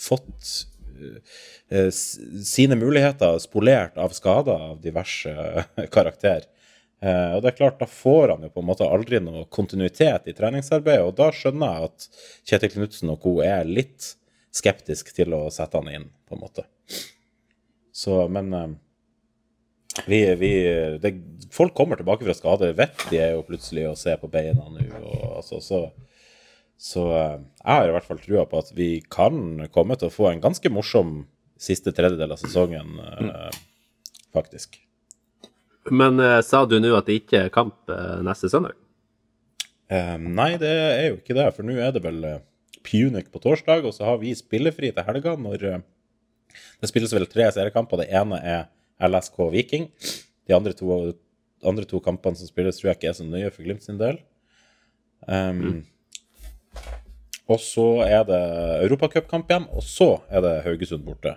[0.00, 0.52] fått
[1.68, 6.48] eh, sine muligheter spolert av skader av diverse eh, karakter.
[7.04, 10.30] Eh, og det er klart, da får han jo på en måte aldri noe kontinuitet
[10.30, 12.06] i treningsarbeidet, og da skjønner jeg at
[12.48, 13.34] Kjetil Knutsen og co.
[13.44, 14.14] er litt
[14.54, 16.64] skeptisk til å sette han inn, på en måte.
[17.92, 18.70] Så, men eh,
[20.06, 20.52] vi, vi
[21.02, 21.14] det,
[21.54, 22.72] Folk kommer tilbake fra skade.
[22.74, 24.88] Vet de er jo plutselig å se på beina nå.
[25.00, 25.84] Og, altså, så
[26.84, 30.14] så eh, jeg har i hvert fall trua på at vi kan komme til å
[30.14, 31.22] få en ganske morsom
[31.60, 33.60] siste tredjedel av sesongen, eh,
[34.34, 34.80] faktisk.
[35.92, 37.92] Men eh, sa du nå at det ikke er kamp
[38.26, 38.76] neste søndag?
[39.92, 42.20] Eh, nei, det er jo ikke det, for nå er det vel
[42.84, 45.62] Punic på torsdag, og så har vi spillefri til helga når
[46.82, 48.02] Det spilles vel tre seriekamper.
[48.02, 48.66] Det ene er
[49.00, 49.88] LSK Viking.
[50.48, 51.14] De andre to,
[51.64, 54.20] andre to kampene som spilles, tror jeg ikke er så nøye for Glimt sin del.
[55.24, 55.82] Um,
[57.44, 58.40] Og så er det
[58.86, 61.34] europacupkamp igjen, og så er det Haugesund borte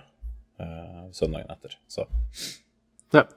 [0.62, 1.76] uh, søndagen etter.
[1.91, 2.08] Så
[3.15, 3.28] Ja.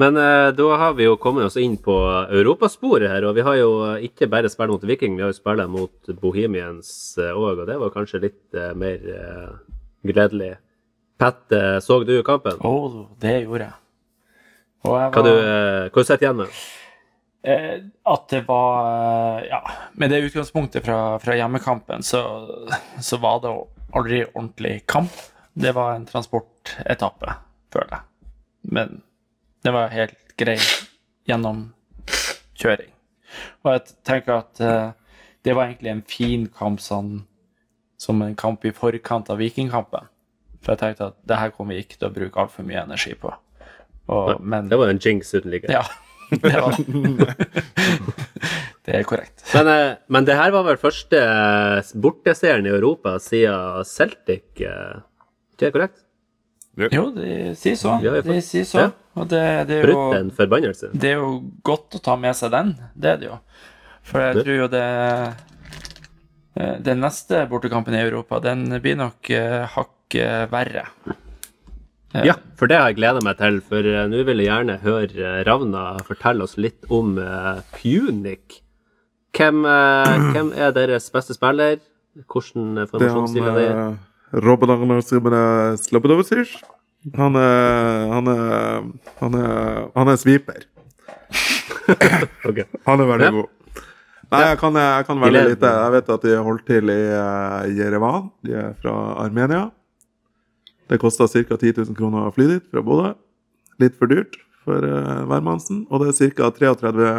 [0.00, 1.92] Men eh, da har vi jo kommet oss inn på
[2.32, 5.36] europasporet her, og vi har jo eh, ikke bare spilt mot Viking, vi har jo
[5.36, 6.88] spilt mot Bohemians
[7.20, 9.50] òg, og det var kanskje litt eh, mer eh,
[10.08, 10.54] gledelig.
[11.20, 12.60] Pat, eh, så du kampen?
[12.64, 13.76] Å, det gjorde jeg.
[14.88, 15.26] Og jeg var,
[15.92, 16.60] sitter hva du igjen med?
[17.42, 17.74] eh,
[18.14, 18.86] at det var
[19.40, 19.60] eh, Ja,
[20.00, 22.22] med det utgangspunktet fra, fra hjemmekampen, så,
[23.00, 23.52] så var det
[23.92, 25.12] aldri ordentlig kamp.
[25.52, 27.34] Det var en transportetappe,
[27.74, 28.30] føler jeg.
[28.72, 29.00] Men
[29.64, 30.56] det var helt grei
[31.28, 32.92] gjennomkjøring.
[33.64, 34.92] Og jeg tenker at eh,
[35.44, 37.26] det var egentlig en fin kamp sånn,
[38.00, 40.08] som en kamp i forkant av Vikingkampen.
[40.60, 43.14] For jeg tenkte at det her kommer vi ikke til å bruke altfor mye energi
[43.18, 43.32] på.
[44.10, 45.70] Og, men Det var jo en jinx uten like.
[45.70, 45.84] ja,
[46.30, 46.76] det var
[48.86, 49.42] Det er korrekt.
[49.54, 55.00] Men, eh, men det her var vel første eh, borteseieren i Europa siden Celtic, eh,
[55.60, 56.00] er det korrekt?
[56.80, 57.98] Jo, de sier så.
[58.00, 58.86] De sier så.
[59.18, 60.92] Og det, det, er Brutt jo, en forbannelse.
[60.94, 61.32] det er jo
[61.66, 62.72] godt å ta med seg den.
[62.94, 63.38] Det er det jo.
[64.06, 64.86] For jeg tror jo det
[66.84, 70.86] Den neste bortekampen i Europa, den blir nok uh, hakket verre.
[72.14, 73.60] Eh, Ja, for det har jeg gleda meg til.
[73.62, 75.06] For eh, nå vil jeg gjerne høre
[75.38, 77.12] eh, Ravna fortelle oss litt om
[77.76, 78.60] Punic.
[79.36, 81.78] Hvem, eh, hvem er deres beste spiller?
[82.26, 83.68] Hvordan eh, er formasjonsstil er det?
[83.70, 85.76] eh, Robin Agnar Simene
[87.18, 88.82] Han er Han er
[89.22, 90.66] Han er, han er sweeper.
[92.48, 92.66] okay.
[92.86, 93.30] Han er veldig Ja.
[93.38, 93.48] god.
[94.30, 95.70] Nei, jeg kan, jeg kan veldig lite.
[95.74, 98.28] Jeg vet at de holdt til i uh, Jerevan.
[98.46, 99.64] De er fra Armenia.
[100.90, 101.56] Det kosta ca.
[101.56, 103.12] 10 000 kroner å fly dit fra Bodø.
[103.82, 105.82] Litt for dyrt for uh, hvermannsen.
[105.90, 106.52] Og det er ca.
[106.60, 107.10] 33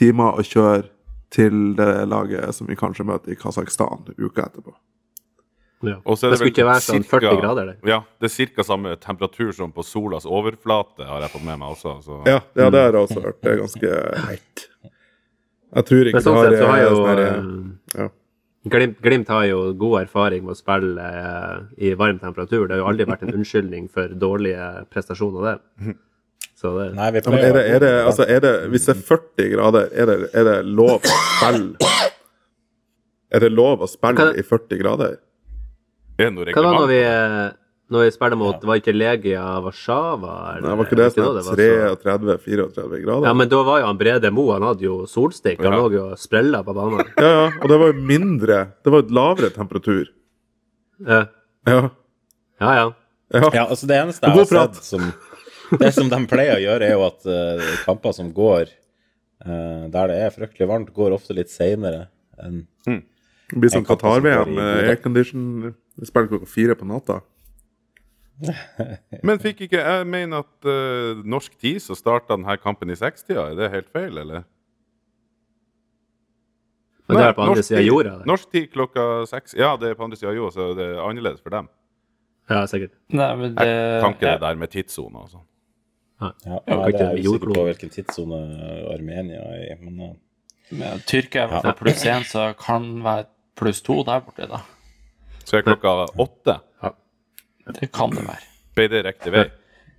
[0.00, 0.88] timer å kjøre
[1.34, 4.74] til det laget som vi kanskje møter i Kasakhstan uka etterpå.
[5.84, 5.98] Ja.
[6.04, 7.76] Og så er Det skulle ikke være sånn cirka- 40 grader eller?
[7.84, 8.62] Ja, det er ca.
[8.64, 12.02] samme temperatur som på solas overflate, har jeg fått med meg også.
[12.02, 12.22] Så.
[12.26, 13.40] Ja, ja det har jeg også hørt.
[13.42, 13.90] Det er ganske
[14.30, 14.68] hett.
[15.74, 18.08] Jeg tror ikke Men sånn det sett så har har jo sånn eh, ja.
[18.74, 22.64] Glimt, Glimt har jo god erfaring med å spille eh, i varm temperatur.
[22.64, 25.96] Det har jo aldri vært en unnskyldning for dårlige prestasjoner, det.
[26.56, 29.02] Så det Nei, vi Ja, er det, er det, altså, er det, hvis det er
[29.10, 31.92] 40 grader, er det, er det lov å spille
[33.34, 35.18] Er det lov å spille i 40 grader?
[36.16, 37.02] Er det noe Hva var det når vi,
[37.84, 40.56] eh, når jeg spiller mot Var ikke Legia Warszawa?
[40.56, 41.56] eller- Nei, var ikke det sånn det var så-
[42.02, 43.26] 33-34 grader?
[43.28, 45.62] Ja, men da var jo han Brede Mo, han hadde jo solstikk.
[45.62, 45.78] Han Ja.
[45.78, 47.04] lå jo og sprella på banen.
[47.18, 50.06] Ja, ja, og det var jo mindre Det var jo lavere temperatur.
[51.06, 51.26] Ja,
[51.66, 51.90] Ja.
[52.60, 52.74] ja.
[52.74, 52.94] ja.
[53.32, 53.50] ja.
[53.52, 55.12] Ja, altså det eneste jeg har sett som
[55.78, 58.68] Det som de pleier å gjøre, er jo at uh, kamper som går
[59.46, 64.54] uh, der det er fryktelig varmt, går ofte litt seinere enn Det blir som Qatar-VM
[64.54, 65.74] med aircondition.
[65.98, 67.20] Vi spiller klokka fire på natta.
[69.26, 73.50] Men fikk ikke Jeg mener at uh, norsk tid så starta denne kampen i 60-tida.
[73.52, 74.42] Er det helt feil, eller?
[77.08, 78.12] Men det er på andre sida av jorda.
[78.16, 78.28] Eller?
[78.30, 79.54] Norsk tid klokka seks.
[79.58, 81.68] Ja, det er på andre sida av jorda, så det er annerledes for dem.
[82.50, 82.94] Ja, sikkert.
[83.12, 85.44] Nei, men det Jeg kan ikke det der med tidssoner og sånn.
[86.22, 87.56] Ja, Ja, nei, det er jeg jordklode.
[87.58, 88.40] på hvilken tidssone
[88.94, 90.12] Armenia er i, men eh,
[90.80, 93.26] med Tyrkia er hvert pluss én, så kan være
[93.58, 94.62] pluss to der borte, da.
[95.44, 96.58] Så er klokka åtte.
[97.80, 98.38] Det kan det være.
[98.76, 99.44] Ble det riktig vei?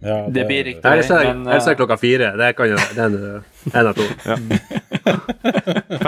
[0.06, 0.86] Ja, Det blir riktig.
[0.86, 2.34] Er ellers er det klokka fire.
[2.38, 4.04] Det kan jo det er en, en av to.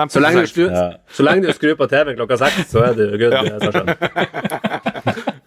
[0.09, 0.91] Så lenge, du Ja.
[1.09, 3.33] så lenge du skrur på TV-en klokka seks, så er du good.
[3.33, 3.41] Ja.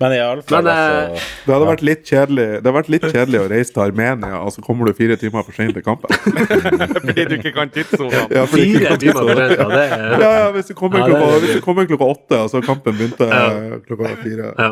[0.01, 3.39] Men iallfall, Men, eh, altså Det hadde vært litt kjedelig Det hadde vært litt kjedelig
[3.43, 6.09] å reise til Armenia, og så kommer du fire timer for sent til kampen.
[7.05, 8.23] Fordi du ikke kan tidssonene.
[8.35, 9.67] Ja, Fire timer på sent, ja.
[9.69, 9.89] Det er
[10.25, 12.59] Ja, ja, hvis du kommer Ja, er- klokka, hvis du kommer klokka åtte, og så
[12.65, 14.47] kampen begynte eh, klokka fire.
[14.59, 14.71] ja.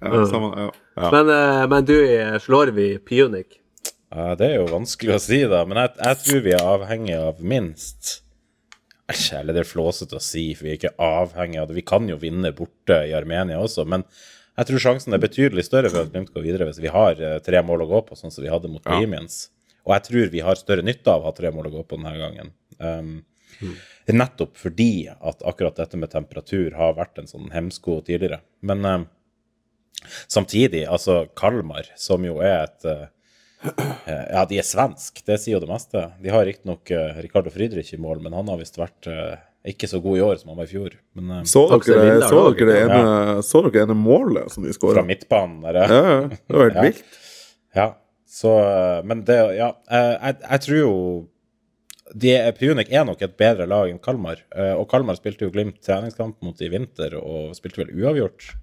[0.00, 1.10] Ja, samme, ja.
[1.10, 1.96] Men, eh, men du,
[2.42, 3.58] slår vi Pionic?
[4.14, 5.64] Ja, det er jo vanskelig å si, da.
[5.68, 8.16] Men jeg, jeg tror vi er avhengig av minst
[9.08, 11.78] Æsj, eller det er flåsete å si, for vi er ikke avhengig av det.
[11.78, 14.04] Vi kan jo vinne borte i Armenia også, men
[14.58, 17.38] jeg tror sjansen er betydelig større for at Glimt går videre hvis vi har eh,
[17.44, 18.98] tre mål å gå på, sånn som vi hadde mot Ja.
[18.98, 19.46] Bohemians.
[19.86, 21.96] Og jeg tror vi har større nytte av å ha tre mål å gå på
[21.96, 22.50] denne gangen.
[22.78, 23.14] Um,
[24.08, 28.42] Nettopp fordi at akkurat dette med temperatur har vært en sånn hemsko tidligere.
[28.60, 29.06] Men um,
[30.30, 33.06] samtidig, altså Kalmar, som jo er et eh,
[34.06, 36.04] Eh, Ja, de er svensk, det sier jo det meste.
[36.22, 39.08] De har riktignok uh, Ricardo Friedrich i mål, men han har visst vært
[39.66, 40.94] ikke så god i år som han var i fjor.
[41.18, 45.02] Men Så dere, Vindal så dere det ene, så dere ene målet som de fra
[45.02, 46.84] midtbanen der, Ja, ja, det var helt Ja.
[46.86, 47.18] vilt.
[47.74, 47.88] Ja,
[48.30, 48.54] så
[49.04, 50.94] Men det Ja, jeg, jeg tror jo
[52.14, 54.38] de er, Punic er nok et bedre lag enn Kalmar.
[54.78, 58.54] Og Kalmar spilte jo Glimt treningskamp mot i vinter og spilte vel uavgjort.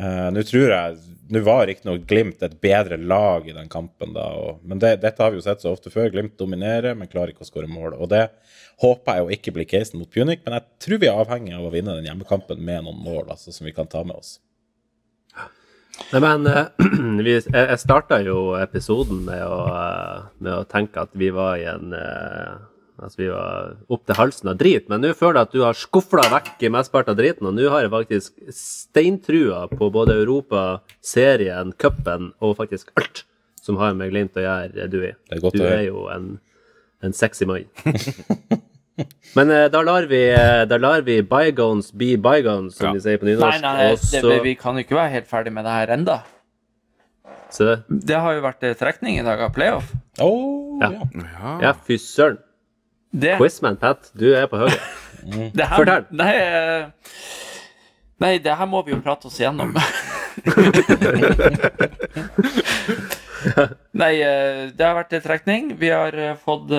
[0.00, 0.96] Eh, Nå tror jeg
[1.32, 5.22] Nå var riktignok Glimt et bedre lag i den kampen, da, og, men det, dette
[5.24, 6.12] har vi jo sett så ofte før.
[6.14, 7.96] Glimt dominerer, men klarer ikke å skåre mål.
[7.98, 8.28] Og det
[8.82, 11.66] håper jeg jo ikke blir casen mot Punic, men jeg tror vi er avhengig av
[11.66, 14.36] å vinne den hjemmekampen med noen mål altså, som vi kan ta med oss.
[16.12, 16.66] Nei, men eh,
[17.26, 21.66] vi, jeg, starta jo episoden med å, eh, med å tenke at vi var i
[21.72, 21.90] en
[23.02, 25.76] Altså vi var opp til halsen av drit, men nå føler jeg at du har
[25.76, 30.62] skufla vekk mesteparten av driten, og nå har jeg faktisk steintrua på både Europa,
[31.04, 33.24] serien, cupen og faktisk alt
[33.60, 35.10] som har med Glimt å gjøre, du i.
[35.28, 36.38] Det er godt Du er jo en,
[37.02, 37.66] en sexy mann.
[39.36, 42.92] Men eh, da lar vi, eh, da lar vi bygones be bygones, som Ja.
[42.96, 43.60] de sier på nynorsk.
[43.60, 44.22] nei, nei Også...
[44.24, 46.22] det, vi kan jo ikke være helt ferdig med det her enda.
[47.52, 49.92] så det- Det har jo vært eh, trekning i dag av playoff.
[50.18, 50.90] Oh, Ja.
[50.92, 51.02] ja.
[51.42, 51.58] Ja.
[51.60, 52.38] Ja, fy søren.
[53.10, 54.78] Det, Quizman Pat, du er på høyre.
[55.56, 56.04] det her, Fortell.
[56.16, 56.86] Nei, eh,
[58.22, 59.70] nei, det her må vi jo prate oss igjennom.
[64.02, 65.62] nei, eh, det har vært en trekning.
[65.80, 66.70] Vi har eh, fått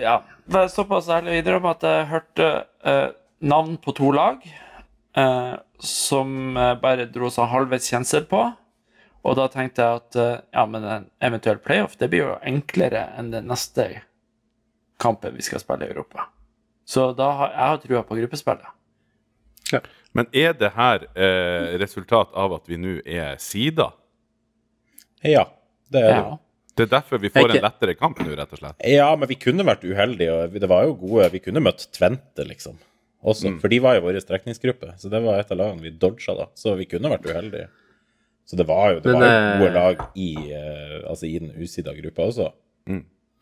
[0.00, 0.16] Ja,
[0.48, 2.46] det er såpass ærlig videre om at jeg hørte
[3.38, 4.40] navn på to lag
[5.78, 8.40] som bare dro seg halvveis kjensel på.
[9.26, 10.12] Og da tenkte jeg at
[10.54, 13.82] ja, men en eventuell playoff det blir jo enklere enn det neste
[15.00, 16.28] kampen vi skal spille i Europa.
[16.88, 18.74] Så da har jeg har trua på gruppespillet.
[20.16, 23.92] Men er det her eh, resultat av at vi nå er sida?
[25.26, 25.44] ja,
[25.90, 26.20] det er det.
[26.22, 26.36] Ja.
[26.78, 28.76] Det er derfor vi får en lettere kamp nå, rett og slett?
[28.86, 32.44] Ja, men vi kunne vært uheldige, og det var jo gode Vi kunne møtt Tvente,
[32.46, 32.76] liksom.
[33.18, 36.36] Også, For de var jo vår strekningsgruppe, så det var et av lagene vi dodga
[36.38, 36.46] da.
[36.54, 37.66] Så vi kunne vært uheldige.
[38.46, 41.34] Så det var jo, det Men, var jo eh, gode lag i, eh, altså i
[41.42, 42.52] den usida gruppa også.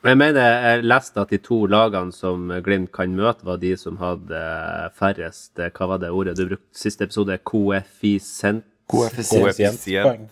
[0.05, 3.97] Jeg mener, jeg leste at de to lagene som Glimt kan møte, var de som
[3.99, 4.41] hadde
[4.99, 7.39] færrest eh, Hva var det ordet du brukte siste episode?
[7.49, 8.67] Koeffisient?
[8.93, 10.29] Koeffisient.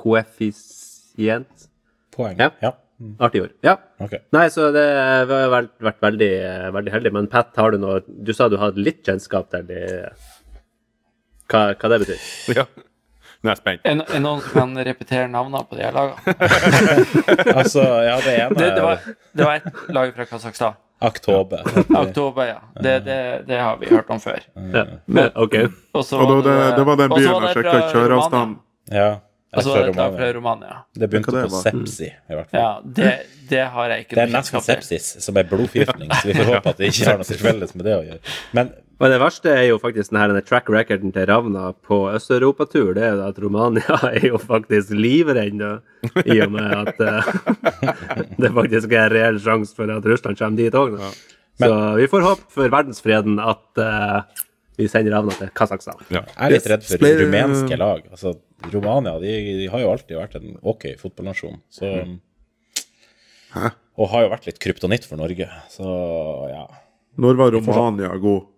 [0.00, 1.68] Koeffisient?
[2.16, 2.38] Poeng.
[2.40, 2.50] Ja.
[2.64, 2.72] Ja.
[3.22, 3.52] Artig ord.
[3.64, 3.78] Ja.
[4.02, 4.20] Okay.
[4.36, 4.84] Nei, så det
[5.30, 6.32] vi har vært, vært veldig,
[6.74, 7.12] veldig heldig.
[7.16, 9.84] Men Pat, har du noe Du sa du hadde litt kjennskap til det.
[11.50, 12.26] Hva, hva det betyr?
[12.58, 12.66] Ja.
[13.40, 13.86] Nå er jeg spent.
[13.88, 16.34] Er, er noen som kan repetere navnene på de her lagene?
[17.60, 20.76] Altså, ja, det ene Det, det, var, det var et lag fra Kasakhstan.
[21.00, 21.62] Aktobe.
[21.88, 22.58] Oktober, ja.
[22.76, 23.16] Det, det,
[23.48, 24.42] det har vi hørt om før.
[24.74, 24.84] Ja.
[25.06, 25.56] Men, OK.
[25.96, 28.58] Og så Og da, det, det var den byen jeg det sjekka kjøreavstand.
[28.92, 29.08] Ja.
[29.56, 30.76] Og så var det et lag fra Romania.
[30.94, 32.60] Det begynte det på sepsi, i hvert fall.
[32.60, 33.14] Ja, det,
[33.50, 36.74] det har jeg ikke Det er nesten sepsis, som er blodforgiftning, så vi får håpe
[36.74, 38.36] at det ikke har noe til felles med det å gjøre.
[38.60, 38.70] Men
[39.00, 42.92] Men det verste er jo faktisk denne, track recorden til Ravna på Øst-Europatur.
[42.98, 45.62] Det er jo at Romania er jo faktisk livredd,
[46.26, 47.30] i og med at uh,
[48.42, 50.98] det faktisk er en reell sjanse for at Russland kommer dit òg.
[51.60, 54.44] Så vi får håpe for verdensfreden at uh,
[54.76, 56.04] vi sender Ravna til Kasakhstan.
[56.12, 56.26] Ja.
[56.28, 58.04] jeg er litt redd for rumenske lag.
[58.12, 58.36] Altså,
[58.68, 61.60] Romania de, de har jo alltid vært en OK fotballnasjon.
[61.72, 61.96] Så
[63.96, 65.48] Og har jo vært litt kryptonitt for Norge.
[65.72, 65.88] Så
[66.52, 66.64] ja.
[67.20, 68.48] Når var Romania god?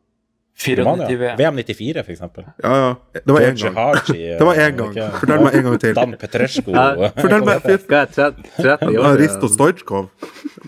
[0.63, 1.07] Romania.
[1.09, 1.37] 94 VM.
[1.39, 2.45] VM 94, for eksempel.
[2.63, 2.95] Ja, ja.
[3.25, 3.75] Det var én gang.
[3.75, 4.91] Haji, Det var én eh, gang.
[4.97, 5.95] ikke- Fortell meg en gang til.
[5.95, 6.71] Dan Petrescu.
[6.71, 9.17] Ja, Fortell meg Hva er 30, 30 Ja, år?
[9.23, 10.11] Risto Stojkov.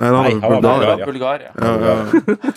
[0.01, 1.53] Nei, han var bulgarer.
[1.55, 1.95] Ja, ja.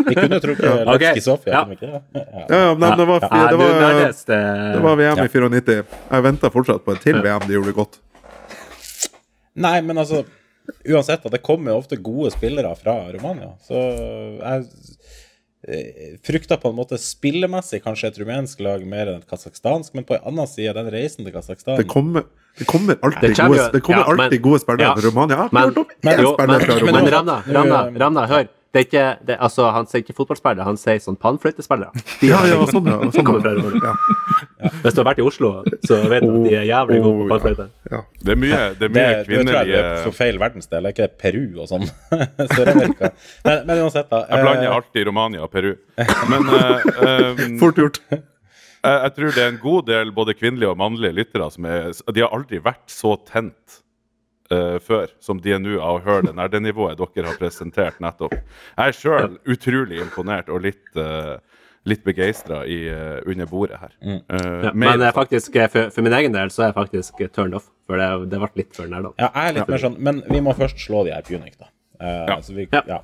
[0.08, 1.54] Vi kunne tro Ok, Levski Sofia.
[1.54, 1.66] ja.
[1.70, 1.92] det?
[1.92, 2.02] Ja.
[2.50, 3.70] ja, ja men det var, Ja, det var,
[4.32, 5.86] det eh, var VM i 94.
[6.12, 7.46] Jeg venter fortsatt på et til VM.
[7.46, 8.00] De gjorde det godt.
[9.58, 10.24] Nei, men altså
[10.88, 13.54] Uansett, det kommer ofte gode spillere fra Romania.
[13.64, 14.66] Så jeg
[15.68, 20.08] eh, frykter på en måte spillemessig kanskje et rumensk lag mer enn et kasakhstansk, men
[20.08, 22.24] på en annen side, den reisen til Kasakhstan Det kommer,
[22.58, 24.94] det kommer alltid, Det kommer gode, det kommer ja, men- gode spillere ja.
[24.96, 25.36] fra Romania.
[25.36, 28.48] Jeg har Men, hørt om men, én men, spiller fra men Ramna, Ramna, Ramna, hør.
[28.76, 32.02] Det er ikke, det, altså, han sier ikke fotballspillere, han sier sånn pannfløytespillere.
[32.20, 32.98] De Ja, ja, sånn, ja.
[33.16, 33.94] Sånn, ja.
[34.60, 34.72] ja.
[34.84, 35.52] Hvis du har vært i Oslo,
[35.88, 37.32] så vet du at de er jævlig gode på Oh, ja.
[37.38, 37.68] pannfløyte.
[37.94, 38.02] ja.
[38.28, 40.86] Det er mye, det er Det, mye det tror jeg det er på feil verdensdel.
[40.90, 41.88] Er ikke det Peru og sånn?
[42.58, 43.12] Sør-Amerika.
[43.48, 44.22] Men, men uansett, da.
[44.28, 45.72] Jeg blander eh, alltid Romania og Peru.
[46.34, 48.02] Men uh, um, Fort gjort.
[48.12, 48.22] jeg,
[48.84, 52.24] jeg tror det er en god del både kvinnelige og mannlige lyttere som er De
[52.26, 53.80] har aldri vært så tent
[54.52, 58.34] eh, før som de er nå av å høre det nerdenivået dere har presentert nettopp.
[58.34, 61.38] Jeg er sjøl utrolig imponert og litt, uh,
[61.88, 63.94] litt begeistra uh, under bordet her.
[64.04, 64.22] Mm.
[64.30, 67.22] Uh, Ja, men jeg faktisk, eh, for, for min egen del så er jeg faktisk
[67.22, 69.16] eh, turned off, for det, det ble litt for nerdete.
[69.22, 71.72] Ja, jeg er litt mer sånn Men vi må først slå de her Punic, da.
[72.02, 72.42] Uh, Ja.
[72.42, 72.84] Så vi, Ja.
[72.88, 73.04] ja.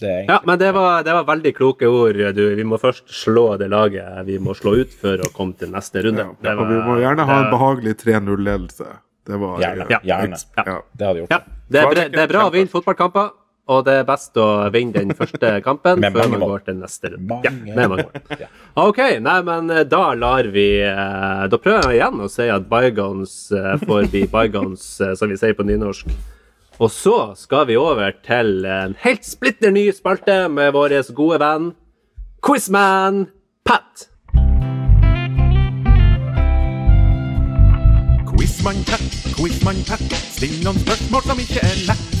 [0.00, 2.16] Det er Ja, men det var, det var veldig kloke ord.
[2.34, 5.70] Du, vi må først slå det laget vi må slå ut for å komme til
[5.70, 6.24] neste runde.
[6.24, 6.34] Ja.
[6.42, 8.88] Det Og vi må gjerne ha en behagelig 3-0-ledelse.
[9.24, 9.86] Det var Gjerne.
[9.90, 10.00] Ja.
[10.04, 10.36] Gjerne.
[10.58, 10.76] Ja.
[10.92, 11.30] Det hadde gjort.
[11.32, 11.38] Ja,
[11.72, 13.30] det er, bra- det er bra å vinne fotballkamper,
[13.72, 17.38] og det er best å vinne den første kampen før man går til neste runde.
[17.46, 18.44] Ja, med mange mål.
[18.84, 22.68] OK, nei, men eh, da lar vi eh, Da prøver jeg igjen å si at
[22.68, 26.12] bygons eh, får bli bygons, eh, som vi sier på nynorsk.
[26.82, 31.68] Og så skal vi over til en helt splitter ny spalte med vår gode venn
[32.44, 33.28] Quizman
[33.64, 34.08] Pat.
[38.64, 42.14] Quizman takk, Quizman takk, still noen spørsmål som ikke er lett.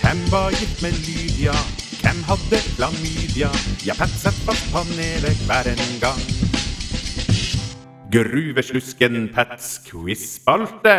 [0.00, 1.52] Hvem var gift med Lydia?
[1.98, 3.50] Hvem hadde klamydia?
[3.84, 6.22] Ja, Pat satt fast panelet hver en gang.
[8.08, 10.96] Gruveslusken Pats quizspalte.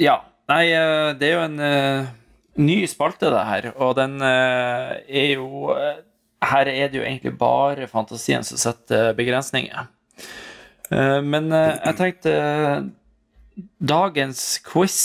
[0.00, 0.22] Ja.
[0.48, 2.08] Nei, eh, det er jo en uh,
[2.64, 3.68] ny spalte, det her.
[3.76, 6.00] Og den uh, er jo uh,
[6.48, 9.84] Her er det jo egentlig bare fantasien som setter begrensninger.
[10.90, 12.84] Eh, men eh, jeg tenkte eh,
[13.78, 14.98] Dagens quiz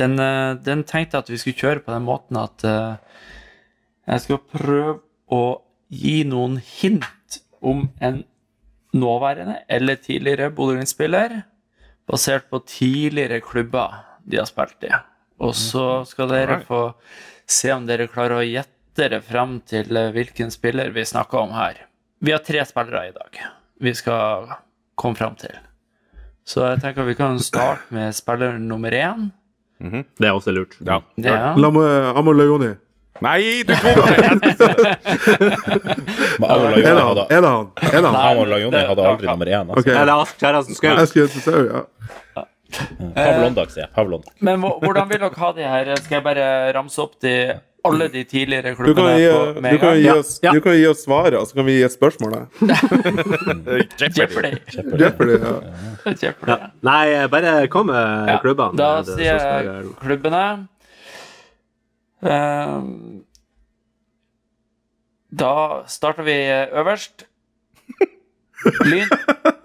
[0.00, 0.16] den,
[0.64, 4.94] den tenkte jeg at vi skulle kjøre på den måten at jeg skal prøve
[5.28, 5.40] å
[5.92, 8.22] gi noen hint om en
[8.96, 11.42] nåværende eller tidligere Bodø Glimt-spiller,
[12.08, 14.96] basert på tidligere klubber de har spilt i.
[15.44, 16.86] Og så skal dere få
[17.44, 21.84] se om dere klarer å gjette dere frem til hvilken spiller vi snakker om her.
[22.24, 23.44] Vi har tre spillere i dag
[23.82, 24.48] vi skal
[24.98, 25.54] komme frem til.
[26.46, 29.28] Så jeg tenker vi kan starte med spiller nummer én.
[29.82, 30.76] Det er også lurt.
[30.86, 31.00] Ja.
[31.18, 32.72] Det er La meg Amo Leoni.
[33.22, 34.96] Nei, du tok det!
[36.40, 37.06] Men Amor Er det han?
[37.06, 37.68] hadde, Er det han?
[37.82, 38.16] Er det han?
[38.18, 39.68] Amor Lajoni hadde aldri nummer én.
[39.70, 39.92] Altså.
[39.92, 40.94] Eller Ask Kjerransen Skau.
[40.98, 41.82] Ask Kjerransen ja.
[43.14, 43.90] Pavlondak, sier jeg.
[43.94, 44.32] Pavlondak.
[44.40, 45.92] Men hvordan vil dere ha de her?
[46.00, 46.46] Skal jeg bare
[46.78, 47.34] ramse opp de,
[47.84, 50.02] alle de tidligere Du kan, klubbene gi, på, med du, en kan gang?
[50.02, 50.52] gi oss, ja.
[50.54, 52.46] du kan gi oss svaret, og så kan vi gi spørsmålet.
[54.16, 54.52] Jeopardy.
[55.00, 56.32] Jeopardy, ja.
[56.46, 56.56] ja.
[56.86, 58.76] Nei, bare kom med Ja, klubbene.
[58.78, 60.44] Da sier jeg jeg- klubbene.
[62.22, 63.24] Ehm,
[65.34, 65.52] da
[65.90, 66.36] starter vi
[66.82, 67.24] øverst.
[68.86, 69.08] Lyn,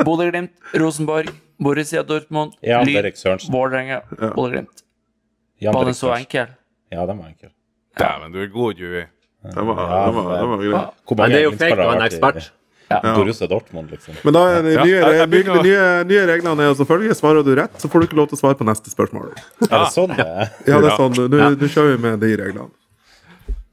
[0.02, 1.30] Bodø-Glimt, Rosenborg,
[1.62, 3.14] Borussia Dortmund, Lyn,
[3.54, 4.02] Vålerenga,
[4.34, 4.82] Bodø-Glimt.
[5.62, 6.48] Var den så enkel?
[6.92, 7.50] Ja, den var enkel.
[8.00, 9.04] Dæven, du er god, Juvi.
[9.48, 10.94] Var, var, var.
[11.08, 12.50] Hvor Men det er jo fake vært i- ekspert.
[12.90, 13.00] Ja.
[13.18, 14.14] Borussia Dortmund, liksom.
[14.24, 17.44] Men da er de Ja, nye, jeg- jeg nye, nye, nye reglene er selvfølgelig svarer
[17.44, 19.34] du rett, så får du ikke lov til å svare på neste spørsmål.
[19.68, 20.50] Er det sånn det er?
[20.66, 21.14] Ja, det er sånn.
[21.28, 21.50] Nå ja.
[21.68, 22.70] kjører vi med de reglene.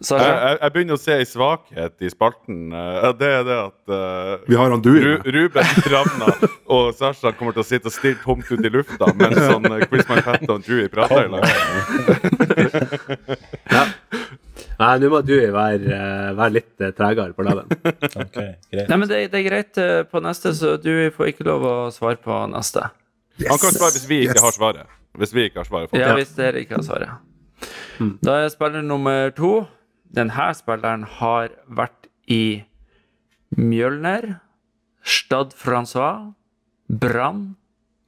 [0.05, 2.73] Jeg, jeg, jeg begynner å se ei svakhet i spalten.
[2.75, 6.27] eh, Det er det at uh, Vi har han du Ru, Ruben Ravna
[6.67, 10.05] og Sasha kommer til å sitte og stirre tomt ut i lufta mens sånn Chris
[10.05, 11.45] Quizman Pat og Drewy prater i lag.
[14.79, 17.70] Nei, nå må du være, eh, være litt eh, tregere på labben.
[18.24, 18.88] okay, greit.
[18.90, 21.74] nei, men det, det er greit eh, på neste, så du får ikke lov å
[21.94, 22.88] svare på neste.
[23.48, 24.45] Han kan svare hvis vi ikke Yes.
[24.47, 24.93] har svaret.
[25.18, 26.14] Hvis vi ikke har svaret Ja, Ja.
[26.18, 27.11] hvis dere ikke har svaret.
[28.26, 29.66] Da er spiller nummer to.
[30.14, 32.64] Denne spilleren har vært i
[33.59, 34.41] Mjølner,
[35.03, 36.32] Stad Francois,
[36.91, 37.57] Brann,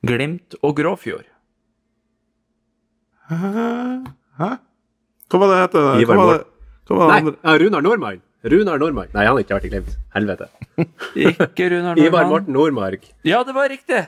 [0.07, 1.27] Glimt og Gråfjord.
[3.31, 4.51] Hæ?
[5.31, 5.85] Hva var det hete?
[6.05, 6.45] Ivar Hva var det,
[6.87, 7.37] hva var det andre?
[7.43, 8.23] Nei, Runar Nordmann.
[8.47, 9.15] Runar Nordmark.
[9.15, 9.97] Nei, han har ikke vært i Glimt.
[10.15, 10.47] Helvete.
[11.31, 13.09] Ikke Runar Ivar Morten Nordmark.
[13.27, 14.05] Ja, det var riktig!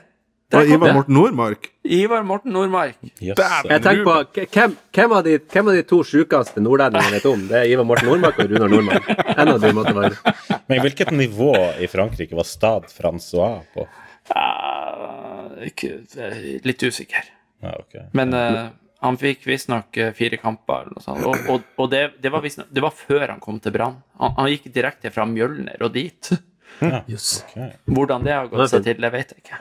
[0.49, 0.93] Der kom Ivar.
[0.95, 1.67] Morten Nordmark.
[1.83, 2.95] Ivar Morten Nordmark.
[3.21, 3.37] Yes.
[3.69, 7.43] Jeg tenker på hvem, hvem, av de, hvem av de to sjukeste nordlendingene vet om?
[7.51, 9.11] Det er Ivar Morten Nordmark og Runar Nordmark.
[9.35, 10.33] En av de måtte være
[10.71, 13.85] Men hvilket nivå i Frankrike var Stade Francois på?
[14.29, 15.99] Uh, ikke,
[16.65, 17.29] litt usikker.
[17.65, 18.07] Ja, okay.
[18.17, 18.69] Men eh,
[19.05, 20.83] han fikk visstnok uh, fire kamper.
[20.97, 23.97] Og, og, og det, det, var nok, det var før han kom til Brann.
[24.19, 26.21] Han, han gikk direkte fra Mjølner og dit.
[27.11, 27.29] Jøss.
[27.47, 27.69] okay.
[27.89, 29.57] Hvordan det har gått seg til, det vet jeg ikke.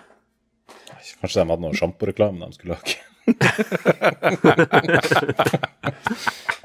[1.19, 2.95] Kanskje de hadde noe sjamporeklame de skulle lage?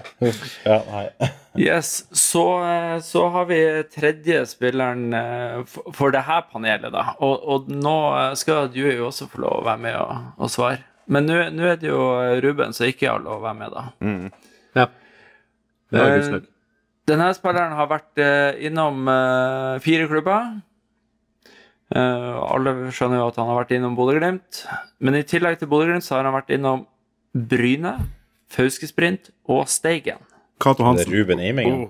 [0.64, 1.10] Ja, nei.
[1.60, 7.16] Yes, så, eh, så har vi tredje spilleren eh, for, for det her panelet, da.
[7.20, 10.50] Og, og nå eh, skal du jo også få lov å være med og, og
[10.54, 10.80] svare.
[11.14, 12.00] Men nå er det jo
[12.44, 13.84] Ruben som ikke har lov å være med, da.
[14.80, 14.88] Ja.
[15.94, 16.42] Det er Eh.
[17.06, 20.54] Denne spilleren har vært eh, innom eh, fire klubber.
[21.94, 24.62] Eh, alle skjønner jo at han har vært innom Bodø-Glimt.
[25.04, 26.86] Men i tillegg til Bodø-Glimt har han vært innom
[27.36, 27.92] Bryne,
[28.54, 30.22] Fauskesprint og Steigen.
[30.64, 31.14] Cato Det er Hansen.
[31.14, 31.90] Ruben Imingen?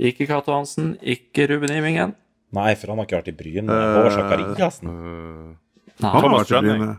[0.00, 2.16] Ikke Cato Hansen, ikke Ruben Imingen.
[2.54, 3.68] Nei, for han har ikke vært i Bryne.
[3.68, 4.88] Håvard Sakariassen?
[4.88, 6.10] Øh, Nei.
[6.10, 6.94] Han har vært i Bryne.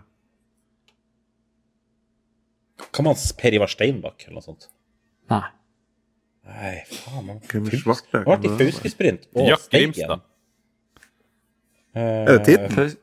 [2.95, 4.67] Kan man Per Ivar Steinbakk eller noe sånt?
[5.32, 5.43] Nei.
[6.45, 7.23] Nei, faen.
[7.26, 7.47] Man, er?
[7.55, 10.19] Han har vært i Fauskesprint og Jack Steigen.
[11.95, 12.76] Eh, Er det titten?
[12.76, 12.97] Faus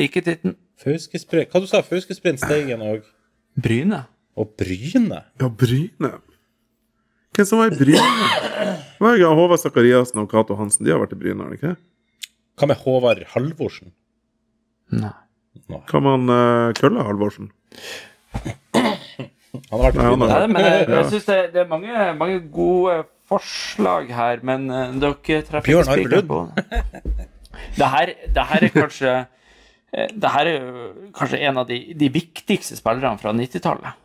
[0.00, 0.54] ikke Titten.
[0.80, 3.04] Fauskesprint Hva du sa Fauskesprint, Steigen og,
[3.60, 4.06] Bryne.
[4.34, 5.18] og Bryne?
[5.40, 6.12] Ja, Bryne.
[7.36, 8.30] Hvem som var i Bryne?
[8.96, 10.86] Det var jo Håvard Sakariassen og Cato Hansen.
[10.86, 11.74] De har vært i Bryne, har de ikke?
[12.60, 13.92] Hva med Håvard Halvorsen?
[14.96, 15.12] Nei.
[15.68, 17.52] Hva med han uh, Kølle Halvorsen?
[19.52, 20.94] Han har vært Nei, han har- Nei, men jeg, Ja.
[21.00, 25.84] jeg syns det, det er mange, mange gode forslag her, men eh, dere treffer ikke
[25.88, 27.86] spikeren på det.
[27.96, 29.14] Her, det her er kanskje
[29.92, 30.68] eh, det her er
[31.18, 33.98] kanskje en av de, de viktigste spillerne fra 90-tallet.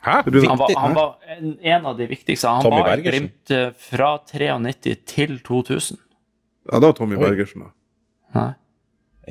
[0.00, 0.14] Hæ?
[0.48, 2.48] Han var, han var en, en av de viktigste.
[2.48, 5.98] Han Tommy var i Glimt eh, fra 93 til 2000.
[6.72, 7.22] Ja, det var Tommy Oi.
[7.28, 7.70] Bergersen, da.
[8.40, 8.52] Nei.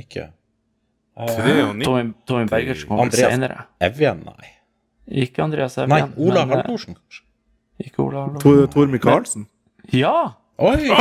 [0.03, 0.27] Ikke.
[1.19, 3.33] Eh, ni- Tommy, Tommy Bergersen kom Andreas.
[3.33, 3.63] senere.
[3.81, 4.53] Evjen, nei.
[5.09, 5.89] Ikke Andreas Evjen.
[5.89, 7.23] Nei, Ola eh, Halvorsen, kanskje.
[7.81, 8.69] Ikke Ola Tor, Halvorsen.
[8.75, 9.47] Tor Micaelsen.
[9.95, 10.17] Ja!
[10.59, 10.89] Oi!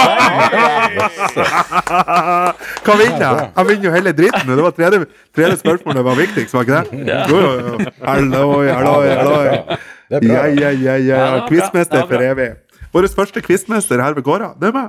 [2.86, 3.48] Hva vinner jeg?
[3.56, 4.52] Jeg vinner jo hele dritten.
[4.52, 5.00] Det var tredje,
[5.34, 6.84] tredje spørsmålet var viktigst, var ikke det?
[7.26, 7.90] Jo, jo, jo.
[8.06, 9.78] Halloi, halloi, halloi.
[10.14, 11.46] Ja, ja, ja, ja.
[11.50, 12.52] Quizmester for evig.
[12.94, 14.88] Vår første quizmester her ved gårda, det er meg.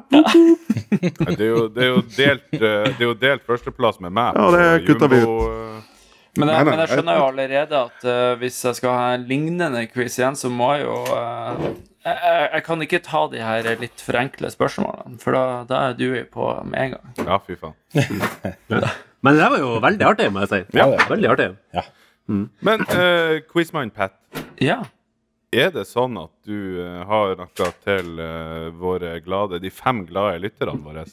[1.20, 4.38] Det er jo, det er jo delt, eh, det er jo delt førsteplass med meg.
[4.38, 5.99] Ja, det kutta vi Jumbo, eh,
[6.38, 9.06] Men jeg, Nei, nei, men jeg skjønner jo allerede at uh, hvis jeg skal ha
[9.16, 11.64] en lignende quiz igjen, så må jeg jo uh,
[12.06, 12.18] jeg,
[12.54, 16.06] jeg- kan ikke ta de her litt for enkle spørsmålene, for da, da er du
[16.32, 17.26] på med en gang.
[17.26, 17.74] Ja, fy faen.
[19.26, 20.62] Men det var jo veldig artig, må jeg si.
[20.78, 20.86] Ja.
[21.10, 21.50] Veldig artig.
[21.76, 21.84] Ja.
[22.30, 24.14] Men uh, Quizman Pat,
[24.62, 24.78] Ja.
[25.52, 30.38] er det sånn at du eh, har noe til eh, våre glade, de fem glade
[30.44, 31.08] lytterne våre?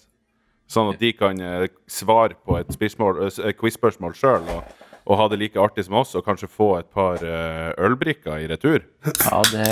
[0.68, 4.74] Sånn at de kan eh, svare på et spørsmål, eh, quiz-spørsmål sjøl og,
[5.06, 8.48] og ha det like artig som oss, og kanskje få et par eh, ølbrikker i
[8.50, 8.82] retur?
[9.06, 9.68] Ja, det,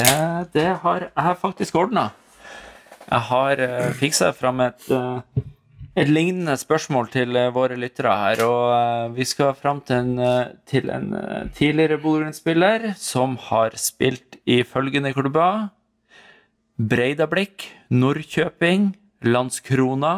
[0.55, 2.13] det har jeg faktisk ordna.
[3.05, 5.43] Jeg har uh, fiksa fram et, eh,
[6.01, 8.45] et lignende spørsmål til eh, våre lyttere her.
[8.47, 13.77] Og eh, vi skal fram til en, eh, til en eh, tidligere Bodø-Glimt-spiller som har
[13.77, 15.69] spilt i følgende klubber.
[16.81, 18.95] Breidablikk, Nordkjøping,
[19.29, 20.15] Landskrona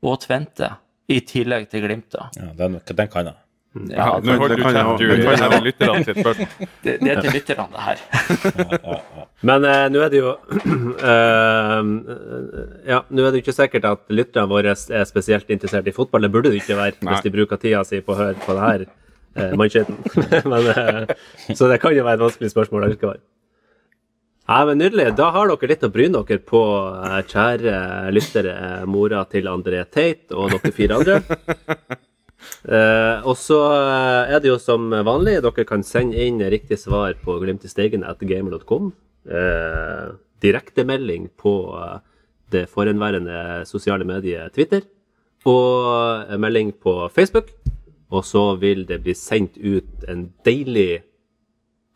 [0.00, 0.72] og Tvente.
[1.10, 2.30] I tillegg til Glimt, da.
[2.38, 3.36] Ja, den, den kan jeg.
[3.70, 5.06] Ja, Nå holdt det du kan kjeft, også.
[5.06, 6.48] Det er lytterne sitt spørsmål.
[6.84, 8.00] det, det er til lytterne, det her.
[9.46, 10.32] Men eh, nå er det jo
[11.12, 11.90] eh,
[12.90, 16.26] Ja, nå er det jo ikke sikkert at lytterne våre er spesielt interessert i fotball.
[16.26, 17.12] Det burde det ikke være Nei.
[17.12, 18.86] hvis de bruker tida si på å høre på det her
[19.38, 20.02] uh, mannskitten.
[20.50, 23.22] Men, eh, så det kan jo være et vanskelig spørsmål allikevel.
[24.50, 25.12] Ja, men Nydelig.
[25.14, 26.60] Da har dere litt å bryne dere på,
[27.06, 27.74] eh, kjære
[28.10, 28.54] lyttere,
[28.90, 32.00] mora til André Teit og dere fire andre.
[32.64, 37.14] Eh, og så eh, er det jo som vanlig, dere kan sende inn riktig svar
[37.24, 38.92] på glimtistegen.gamer.com.
[39.30, 40.06] Eh,
[40.40, 41.98] Direktemelding på eh,
[42.52, 44.84] det forhenværende sosiale mediet Twitter.
[45.48, 47.54] Og melding på Facebook.
[48.10, 51.02] Og så vil det bli sendt ut en deilig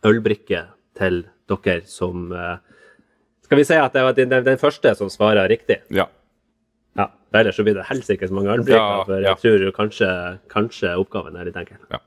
[0.06, 0.62] ølbrikke
[0.98, 2.56] til dere som eh,
[3.44, 5.82] Skal vi si at det var den, den første som svarer riktig?
[5.92, 6.06] Ja.
[7.34, 9.32] Ja, ellers så blir det helsike så mange ølbrikker, Ja, for ja.
[9.34, 10.10] jeg tror kanskje,
[10.52, 11.80] kanskje oppgaven er litt enkel.
[11.90, 11.98] Ja.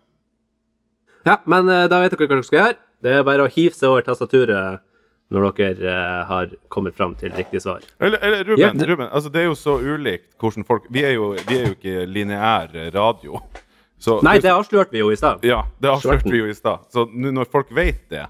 [1.28, 2.78] Ja, men eh, da vet dere hva dere skal gjøre.
[3.04, 4.80] Det er bare å hive seg over tastaturet
[5.36, 7.84] når dere eh, har kommet fram til riktig svar.
[8.00, 11.04] Eller, eller Ruben, Ja, det- Ruben altså det er jo så ulikt hvordan folk Vi
[11.04, 13.42] er jo, vi er jo ikke lineær radio.
[14.00, 15.44] Så, Nei, det avslørte vi jo i stad.
[15.44, 16.86] Ja, det avslørte vi jo i stad.
[16.94, 18.24] Så nå når folk vet det,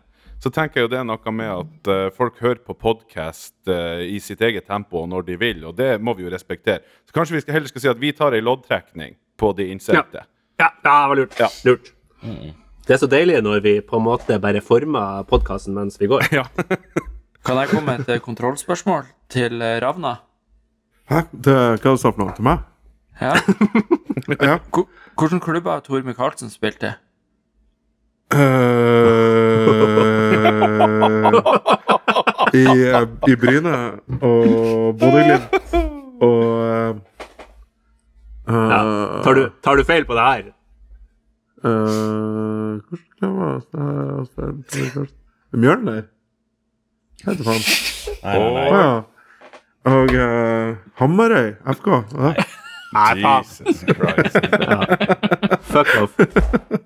[0.43, 4.19] så tenker jeg jo det er noe med at uh, folk hører på podkast i
[4.21, 6.83] sitt eget tempo og når de vil, og det må vi jo respektere.
[7.07, 10.21] Så kanskje vi skal heller skal si at vi tar ei loddtrekning på de innsendte.
[10.61, 11.39] Ja, ja, det var lurt.
[11.41, 11.49] Ja.
[11.65, 11.91] lurt.
[12.87, 16.29] Det er så deilig når vi på en måte bare former podkasten mens vi går.
[16.31, 16.45] Ja.
[17.47, 20.15] Kan jeg komme med et eh, kontrollspørsmål til eh, Ravna?
[21.11, 21.21] Hæ?
[21.31, 22.63] Det, hva sa du for noe til meg?
[23.21, 23.33] Ja.
[24.43, 24.57] Ja.
[24.73, 26.89] Hvor- Hvilken klubb har Tor Micaelsen spilt i?
[28.27, 28.37] Eh,
[32.53, 33.75] i, eh, I Bryne
[34.19, 35.53] og Bodø-Glimt
[36.21, 36.95] og uh,
[38.47, 38.79] Ja.
[39.23, 40.43] Tar, du, tar du feil på det her?
[41.63, 43.29] Uh, Hvordan det
[44.95, 45.07] var
[45.55, 46.01] Mjølner?
[47.23, 47.63] Hva heter faen?
[48.23, 48.67] Nei, nei, nei.
[48.67, 48.91] Å ja.
[49.87, 51.87] Og uh, Hamarøy FK.
[52.11, 52.35] Ja.
[52.91, 53.43] Nei, faen.
[53.47, 54.35] Jesus Christ.
[55.71, 56.83] Fuck off.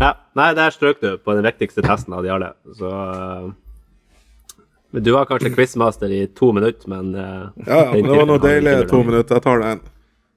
[0.00, 2.50] Ja, nei, der strøk du på den viktigste testen av de alle.
[2.76, 3.46] Så eh,
[4.96, 8.28] men Du var kanskje quizmaster i to minutter, men eh, ja, ja, men det var
[8.30, 9.38] noe deilig to minutter.
[9.38, 9.82] Jeg tar den.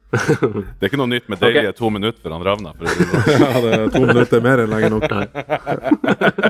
[0.09, 2.73] Det er ikke noe nytt med deilige to minutter for han Ravna.
[2.73, 3.43] Sånn.
[3.43, 5.05] Ja, det er to minutter mer enn lenge nok.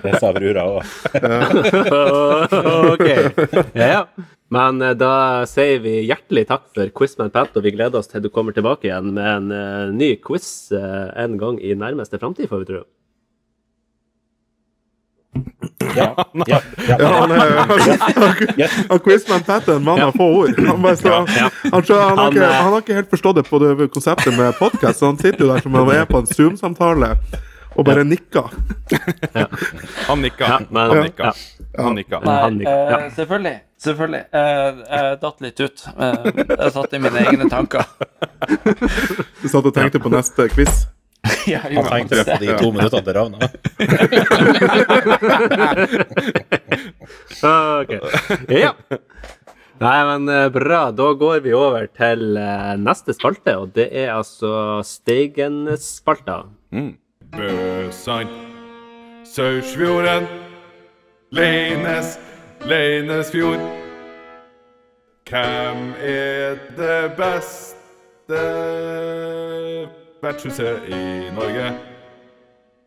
[0.05, 0.93] Det sa brura òg.
[2.93, 3.07] ok.
[3.75, 4.03] Ja, ja.
[4.49, 8.23] Men eh, da sier vi hjertelig takk for Quizman Pat, og vi gleder oss til
[8.23, 12.49] du kommer tilbake igjen med en eh, ny quiz eh, en gang i nærmeste framtid,
[12.49, 12.81] får vi tro.
[15.95, 16.09] Ja,
[16.51, 16.97] ja, ja.
[16.99, 20.57] Ja, han er han Quizman Pat er en mann av få ord.
[20.67, 21.49] Han, bare, så, Ja.
[21.71, 24.99] han, han, har ikke, han har ikke helt forstått det på det konseptet med podkast,
[24.99, 27.15] så han sitter jo der som han er på en Zoom-samtale
[27.79, 28.49] og bare nikker.
[30.09, 30.45] Han nikka.
[30.73, 31.33] Han nikka.
[31.95, 32.19] nikka.
[32.25, 32.65] Nei.
[32.65, 33.09] Eh, Ja.
[33.15, 33.59] selvfølgelig.
[33.79, 34.23] Selvfølgelig.
[34.33, 35.83] Eh, jeg datt litt ut.
[35.99, 37.85] Eh, jeg satt i mine egne tanker.
[39.41, 40.87] Du satt og tenkte på neste quiz.
[41.47, 43.37] Ja, Han tenkte det på de to minuttene til Ravna.
[47.43, 47.91] Ok.
[48.51, 48.73] Ja.
[49.79, 50.79] Nei, men eh, bra.
[50.91, 56.41] Da går vi over til eh, neste spalte, og det er altså Steigen-spalta.
[57.35, 58.33] Bøsand,
[59.29, 60.27] Saursfjorden,
[61.31, 62.17] Leines,
[62.67, 63.63] Leinesfjord.
[65.29, 68.43] Hvem er det beste
[70.21, 71.71] vertshuset i Norge?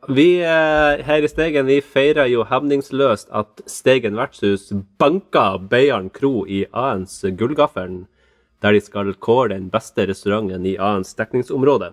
[0.09, 6.43] Vi eh, her i Stegen vi feirer jo hevningsløst at Stegen vertshus banka Beiarn kro
[6.43, 8.09] i Aens Gullgaffelen,
[8.63, 11.93] der de skal kåre den beste restauranten i Aens dekningsområde.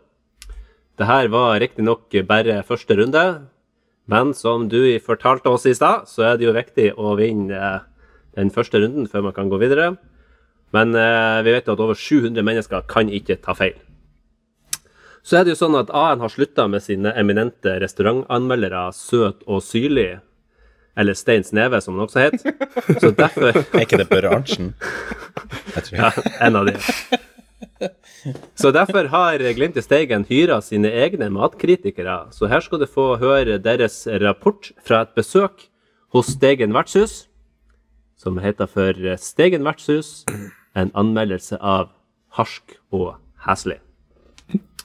[0.98, 3.26] Dette var riktignok bare første runde,
[4.10, 7.86] men som du fortalte oss i stad, så er det jo viktig å vinne eh,
[8.40, 9.94] den første runden før man kan gå videre.
[10.74, 13.78] Men eh, vi vet jo at over 700 mennesker kan ikke ta feil.
[15.24, 19.62] Så er det jo sånn at AN har slutta med sine eminente restaurantanmeldere Søt og
[19.66, 20.20] Syrlig,
[21.00, 22.42] eller Stein Sneve, som han også het.
[23.00, 24.74] Så derfor Er ikke det Børre Arntzen?
[25.94, 26.12] Ja,
[26.44, 26.76] en av de.
[28.60, 32.28] Så derfor har Glimt i Steigen hyra sine egne matkritikere.
[32.36, 35.70] Så her skal du få høre deres rapport fra et besøk
[36.12, 37.28] hos Steigen vertshus,
[38.20, 40.26] som heter for Steigen vertshus,
[40.76, 41.94] en anmeldelse av
[42.36, 43.16] Harsk og
[43.48, 43.80] heslig.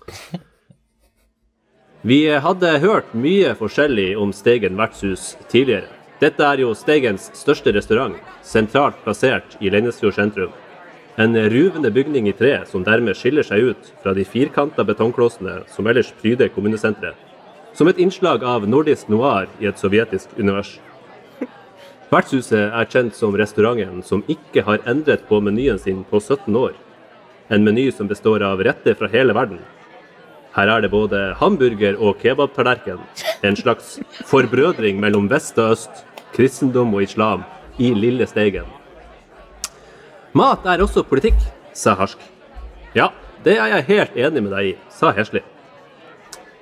[2.05, 5.88] Vi hadde hørt mye forskjellig om Steigen vertshus tidligere.
[6.20, 10.52] Dette er jo Steigens største restaurant, sentralt plassert i Leinesfjord sentrum.
[11.16, 15.86] En ruvende bygning i tre som dermed skiller seg ut fra de firkanta betongklossene som
[15.86, 17.14] ellers pryder kommunesenteret.
[17.74, 20.76] Som et innslag av nordisk noir i et sovjetisk univers.
[22.12, 26.74] Vertshuset er kjent som restauranten som ikke har endret på menyen sin på 17 år.
[27.48, 29.62] En meny som består av retter fra hele verden.
[30.55, 33.00] Her er det både hamburger og kebabtallerken.
[33.42, 33.98] En slags
[34.28, 37.42] forbrødring mellom vest og øst, kristendom og islam,
[37.78, 38.68] i lille Steigen.
[40.34, 41.38] Mat er også politikk,
[41.74, 42.22] sa Harsk.
[42.94, 43.09] Ja,
[43.44, 45.42] det er jeg helt enig med deg i, sa Hesli.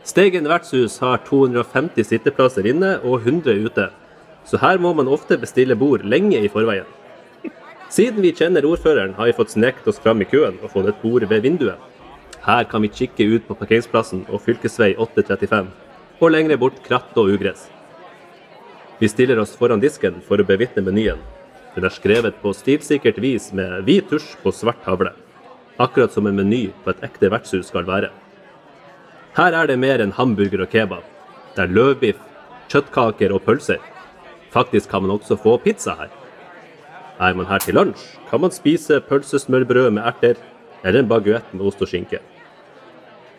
[0.08, 3.90] Steigen vertshus har 250 sitteplasser inne og 100 ute,
[4.48, 6.88] så her må man ofte bestille bord lenge i forveien.
[7.92, 11.02] Siden vi kjenner ordføreren, har vi fått sneket oss fram i køen og fått et
[11.04, 11.91] bord ved vinduet.
[12.42, 15.68] Her kan vi kikke ut på parkeringsplassen og fylkesvei 835,
[16.18, 17.68] og lengre bort kratt og ugress.
[18.98, 21.20] Vi stiller oss foran disken for å bevitne menyen.
[21.76, 25.14] Den er skrevet på stilsikkert vis med hvit tusj på svart tavle.
[25.78, 28.10] Akkurat som en meny på et ekte vertshus skal være.
[29.38, 31.06] Her er det mer enn hamburger og kebab.
[31.54, 32.18] Det er løvbiff,
[32.68, 33.80] kjøttkaker og pølser.
[34.52, 36.10] Faktisk kan man også få pizza her.
[37.22, 40.36] Er man her til lunsj, kan man spise pølsesmørbrød med erter
[40.82, 42.18] eller en baguett med ost og skinke.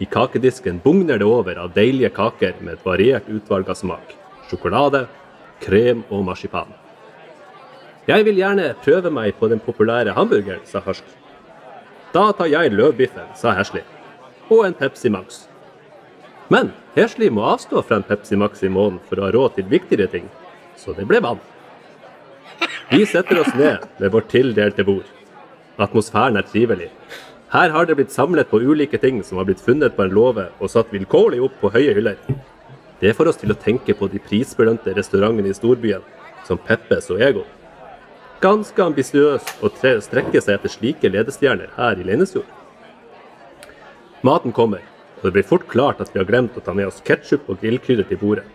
[0.03, 4.09] I kakedisken bugner det over av deilige kaker med et variert utvalg av smak.
[4.49, 5.05] Sjokolade,
[5.63, 6.73] krem og marsipan.
[8.09, 11.07] Jeg vil gjerne prøve meg på den populære hamburgeren, sa Harsk.
[12.11, 13.85] Da tar jeg løvbiffen, sa Hersli.
[14.51, 15.45] Og en Pepsi Max.
[16.51, 19.71] Men Hersli må avstå fra en Pepsi Max i måneden for å ha råd til
[19.71, 20.27] viktigere ting,
[20.75, 21.39] så det ble vann.
[22.91, 25.07] Vi setter oss ned ved vårt tildelte bord.
[25.79, 26.91] Atmosfæren er trivelig.
[27.53, 30.47] Her har det blitt samlet på ulike ting som har blitt funnet på en låve
[30.57, 32.17] og satt vilkårlig opp på høye hyller.
[32.97, 36.01] Det får oss til å tenke på de prisbelønte restaurantene i storbyen,
[36.47, 37.43] som Peppes og Ego.
[38.41, 42.49] Ganske ambisiøst å tre- strekke seg etter slike ledestjerner her i Leinesfjord.
[44.25, 44.81] Maten kommer,
[45.19, 47.61] og det blir fort klart at vi har glemt å ta med oss ketsjup og
[47.61, 48.47] grillkrydder til bordet.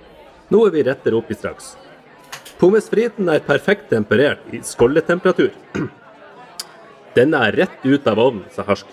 [0.50, 1.76] Noe vi retter opp i straks.
[2.58, 5.52] Pommes friten er perfekt temperert i skålletemperatur.
[7.18, 8.86] Denne er rett ut av ovnen, sa Harsk.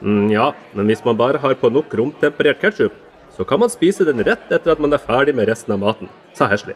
[0.00, 2.96] Mm, ja, men hvis man bare har på nok romtemperert ketsjup,
[3.36, 6.10] så kan man spise den rett etter at man er ferdig med resten av maten,
[6.34, 6.74] sa Hesley.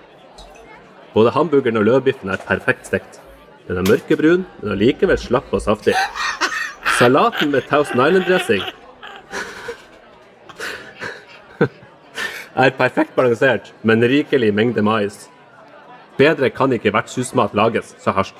[1.14, 3.18] Både hamburgeren og løvbiffen er perfekt stekt.
[3.66, 5.96] Den er mørkebrun, men allikevel slapp og saftig.
[6.98, 8.64] Salaten med Thousand Island-dressing
[12.54, 15.24] er perfekt balansert, men rikelig mengde mais.
[16.18, 18.36] Bedre kan ikke vertshusmat lages, sa Harsk.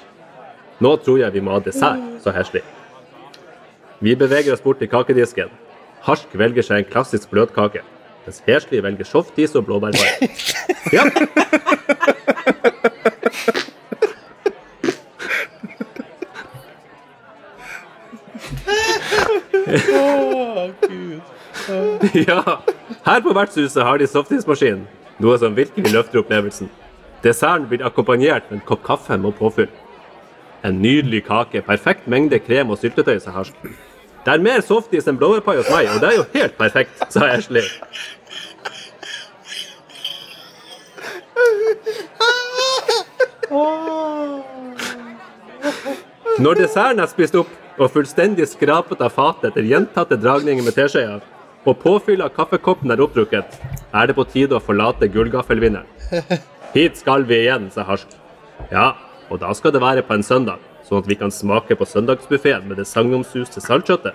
[0.83, 2.63] Nå tror jeg vi må ha dessert, sa Hesli.
[4.03, 5.53] Vi beveger oss bort til kakedisken.
[6.05, 7.85] Harsk velger seg en klassisk bløtkake,
[8.27, 10.09] mens Hesli velger softis og blåbærbar.
[10.93, 11.07] Ja.
[22.15, 22.43] Ja,
[23.07, 24.85] her på vertshuset har de softismaskin,
[25.23, 26.69] noe som virkelig løfter opplevelsen.
[27.25, 29.71] Desserten blir akkompagnert med en kopp kaffe med påfyll.
[30.65, 33.57] En nydelig kake, perfekt mengde krem og syltetøy, sa Harsk.
[34.25, 37.29] Det er mer softis enn blåbærpai hos meg, og det er jo helt perfekt, sa
[37.29, 37.67] Ashley.
[46.41, 51.21] Når desserten er spist opp og fullstendig skrapet av fatet etter gjentatte dragninger med teskjeer,
[51.69, 53.61] og påfyllet av kaffekoppen er oppdrukket,
[53.93, 55.89] er det på tide å forlate gullgaffelvinneren.
[56.75, 58.17] Hit skal vi igjen, sa Harsk.
[58.73, 58.95] Ja,
[59.31, 62.69] og da skal det være på en søndag, sånn at vi kan smake på søndagsbuffeen
[62.69, 64.15] med det sagnomsuste saltkjøttet.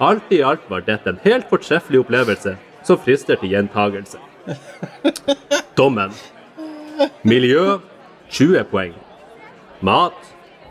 [0.00, 2.54] Alt i alt var dette en helt fortreffelig opplevelse
[2.86, 4.20] som frister til gjentagelse.
[5.78, 6.14] Dommen.
[7.22, 7.78] Miljø
[8.30, 8.94] 20 poeng.
[9.84, 10.16] Mat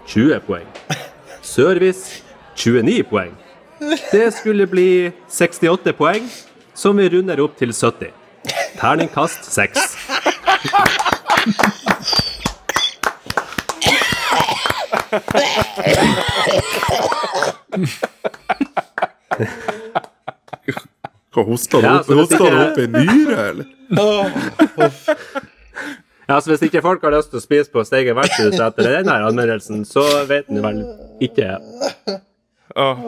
[0.07, 0.67] 20 poeng.
[1.41, 2.23] Service
[2.55, 3.35] 29 poeng.
[4.11, 6.25] Det skulle bli 68 poeng,
[6.73, 8.11] som vi runder opp til 70.
[8.79, 11.05] Terningkast 6.
[21.29, 23.65] Hva hosta du Ja, opp, Hoster du opp i nyre, eller?
[26.29, 29.15] Ja, så Hvis ikke folk har lyst til å spise på Steigen vertshus etter denne
[29.29, 30.83] anmeldelsen, så vet en vel
[31.25, 31.55] ikke
[32.77, 32.99] Åh.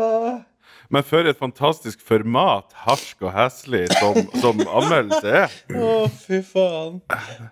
[0.91, 5.53] Men for et fantastisk format harsk og heslig som, som anmeldelse er.
[5.77, 6.97] Å, fy faen.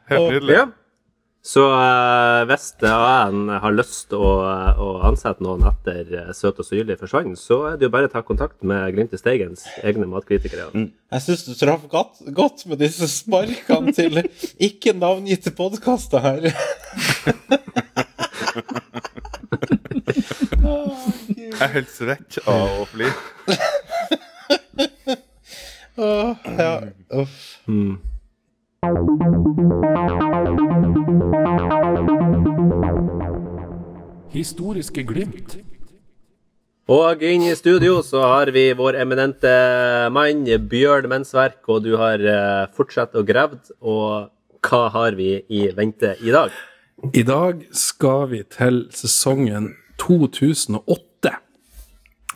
[0.10, 0.58] Helt nydelig.
[0.58, 0.66] Ja.
[1.40, 4.32] Så uh, hvis AN har lyst til å,
[4.76, 8.12] å ansette noen etter eh, Søt og syrlig forsvant, så er det jo bare å
[8.12, 10.68] ta kontakt med Glimt i Steigens egne matkritikere.
[10.76, 14.20] Jeg syns du traff godt, godt med disse sparkene til
[14.60, 16.52] ikke navngitte podkaster her.
[21.40, 23.10] Jeg er helt svett av å fly.
[26.04, 26.72] oh, ja.
[27.24, 27.40] Uff.
[34.32, 35.58] Historiske glimt.
[36.88, 39.52] Og inn i studio så har vi vår eminente
[40.16, 43.60] mann Bjørn Mensverk, og du har eh, fortsatt å grave.
[43.84, 44.32] Og
[44.64, 46.56] hva har vi i vente i dag?
[47.12, 51.36] I dag skal vi til sesongen 2008.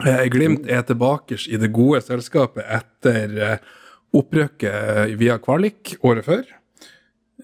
[0.04, 3.56] Eh, Glimt er tilbake i det gode selskapet etter
[4.14, 6.44] opprykket via kvalik året før.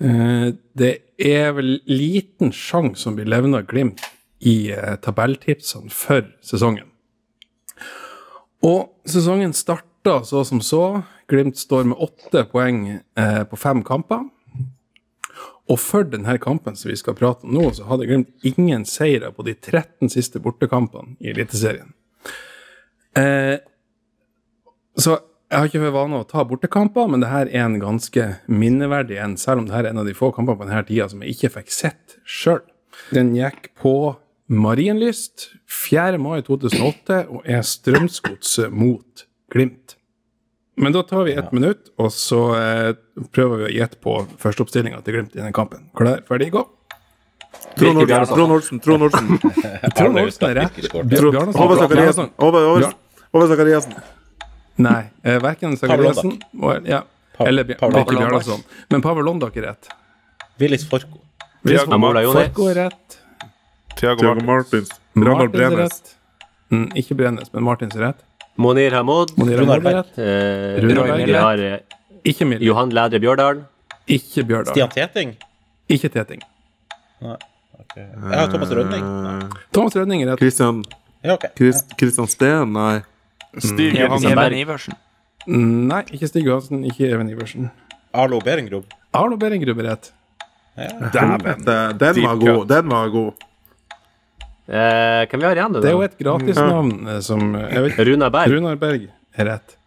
[0.01, 4.01] Eh, Det er vel liten sjanse som blir levna Glimt
[4.39, 6.87] i eh, tabelltipsene for sesongen.
[8.63, 11.03] Og sesongen starta så som så.
[11.27, 14.27] Glimt står med åtte poeng eh, på fem kamper.
[15.69, 19.29] Og for denne kampen som vi skal prate om nå, så hadde Glimt ingen seire
[19.35, 21.91] på de 13 siste bortekampene i Eliteserien.
[23.19, 23.59] Eh,
[24.97, 28.25] så Jeg har ikke for vane å ta bortekamper, men det her er en ganske
[28.45, 31.07] minneverdig en, selv om det her er en av de få kampene på denne tida
[31.09, 32.59] som jeg ikke fikk sett sjøl.
[33.15, 33.93] Den gikk på
[34.53, 36.19] Marienlyst 4.
[36.21, 39.95] mai 2008 og er Strømsgodset mot Glimt.
[40.77, 42.91] Men da tar vi ett minutt, og så eh,
[43.33, 45.89] prøver vi å gjette på førsteoppstillinga til Glimt i denne kampen.
[45.97, 46.61] Klar, ferdig, gå.
[47.73, 49.41] Trond Olsen, Trond Olsen,
[49.97, 50.47] Trond Olsen.
[50.53, 50.79] Er rett.
[53.33, 53.97] Håvard Zakariassen.
[54.79, 56.37] Nei, eh, verken Sakariassen
[56.87, 57.01] ja,
[57.43, 58.61] eller Bj- Pavel Bjarnason.
[58.89, 59.89] Men Pavel Londak er rett.
[60.59, 61.19] Willis Forko.
[61.65, 63.17] Forko er rett.
[63.99, 64.89] Thiago Thiago Martins.
[65.17, 65.79] Er Brenes.
[65.79, 66.15] rett.
[66.71, 68.23] Mm, ikke Brenes, men Martins er rett.
[68.59, 69.35] Monir Hamoud.
[69.39, 69.99] Monir Runar er.
[70.15, 71.35] Eh, Runar Berg.
[71.35, 71.79] Har eh,
[72.27, 72.63] Ikke Mille.
[72.63, 73.61] Johan Lædre Bjørdal.
[74.07, 74.73] Ikke Bjørdal.
[74.73, 75.35] Stian Teting.
[75.89, 76.41] Ikke Teting.
[77.21, 77.35] Nei.
[77.79, 78.03] Okay.
[78.05, 79.05] Jeg har Thomas Rønning.
[79.23, 79.63] Nei.
[79.73, 80.39] Thomas Rønning er rett.
[80.43, 80.83] Christian,
[81.23, 81.49] Ja, okay.
[81.57, 83.01] Christ, Christian Steen, nei.
[83.57, 84.53] Stig Even Johansen.
[84.53, 84.97] Iversen.
[85.47, 87.69] Mm, Nei, ikke Stig Johansen, ikke Even Iversen.
[88.13, 88.85] Arlo Berengrub.
[89.13, 90.11] Arlo Behrengrub er rett.
[91.13, 91.65] Dæven.
[91.65, 92.67] Den den var god.
[92.69, 93.45] Den var god.
[94.69, 95.73] Eh, hvem vi har igjen?
[95.73, 97.21] Det er jo et gratisnavn mm.
[97.25, 98.01] som eh, jeg vet.
[98.07, 98.53] Runar Berg.
[98.53, 99.77] Runar Berg er rett.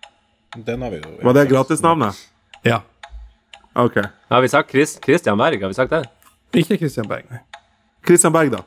[0.56, 1.12] Den har vi jo.
[1.22, 2.18] Var det gratisnavnet?
[2.66, 2.80] Ja.
[3.78, 4.00] OK.
[4.28, 5.62] Har vi sagt Chris, Christian Berg?
[5.62, 6.02] Har vi sagt det?
[6.52, 7.40] Ikke Christian Berg, nei.
[8.04, 8.64] Christian Berg, da.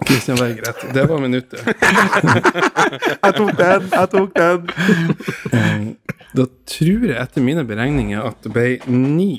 [0.00, 0.92] Christian Berg er.
[0.94, 1.60] Det var minuttet.
[3.22, 3.88] Jeg tok den!
[3.92, 5.96] Jeg tok den!
[6.32, 9.34] Da tror jeg etter mine beregninger at det ble ni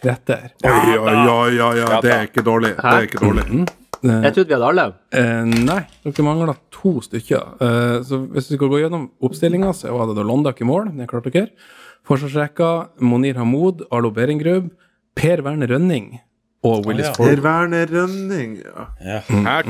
[0.00, 0.54] retter.
[0.64, 1.98] Oi, oi, oi, oi.
[2.00, 2.70] Det er ikke dårlig.
[2.78, 3.66] Det er ikke dårlig.
[3.98, 4.86] Jeg trodde vi hadde alle.
[5.12, 7.58] Uh, nei, dere mangler to stykker.
[7.60, 10.88] Uh, så hvis vi skal gå gjennom oppstillinga, så var det da Londak i mål.
[10.96, 11.50] Det klarte dere.
[12.08, 12.70] Forsvarsrekka
[13.04, 14.70] Monir Hamoud, Arlo Behrengrub,
[15.18, 16.14] Per Werner Rønning
[16.64, 17.12] og Willis ja.
[17.14, 17.42] Forko.
[17.44, 18.56] Werner Rønning.
[18.64, 18.86] Ja.
[19.04, 19.20] Ja.
[19.28, 19.62] Her,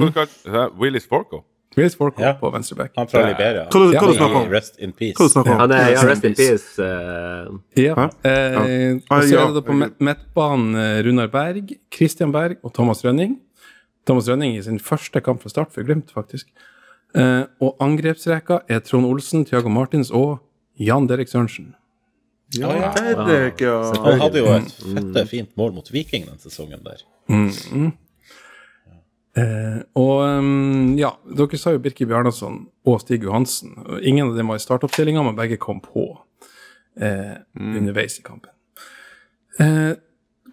[0.49, 0.69] hva?
[0.81, 1.43] Willis Forko?
[1.77, 2.33] Willis Forko Ja.
[2.41, 2.91] på venstreback.
[2.97, 3.67] Han fra Liberia.
[3.69, 4.19] Hva snakker du Ja.
[4.19, 4.49] snakker om?
[4.51, 5.15] Rest in peace.
[5.19, 5.59] Hva du snakker om?
[5.61, 6.79] Han er ja, Rest in Peace.
[6.83, 8.09] Eh, Ja.
[8.25, 12.73] Eh, Ah, og så er det da på midtbanen eh, Runar Berg, Christian Berg og
[12.75, 13.39] Thomas Rønning.
[14.07, 16.47] Thomas Rønning i sin første kamp fra start for Glimt, faktisk.
[17.15, 20.41] Eh, og angrepsrekka er Trond Olsen, Tiago Martins og
[20.81, 21.75] Jan Derek Sørensen.
[22.57, 23.77] Ja, Derek, ja.
[24.05, 27.03] Han hadde jo et fette fint mål mot Viking den sesongen der.
[29.39, 33.77] Eh, og um, ja, dere sa jo Birke Bjarnason og Stig Johansen.
[34.01, 36.09] Ingen av dem var i startoppstillinga, men begge kom på
[36.99, 38.51] eh, underveis i kampen.
[39.61, 39.93] Eh,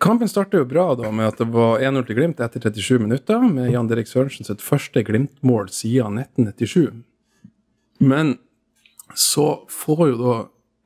[0.03, 3.39] kampen starta jo bra da med at det var 1-0 til Glimt etter 37 minutter,
[3.47, 7.05] med Jan Derek Sørensen sitt første Glimt-mål siden 1997.
[8.03, 8.35] Men
[9.15, 10.35] så får jo da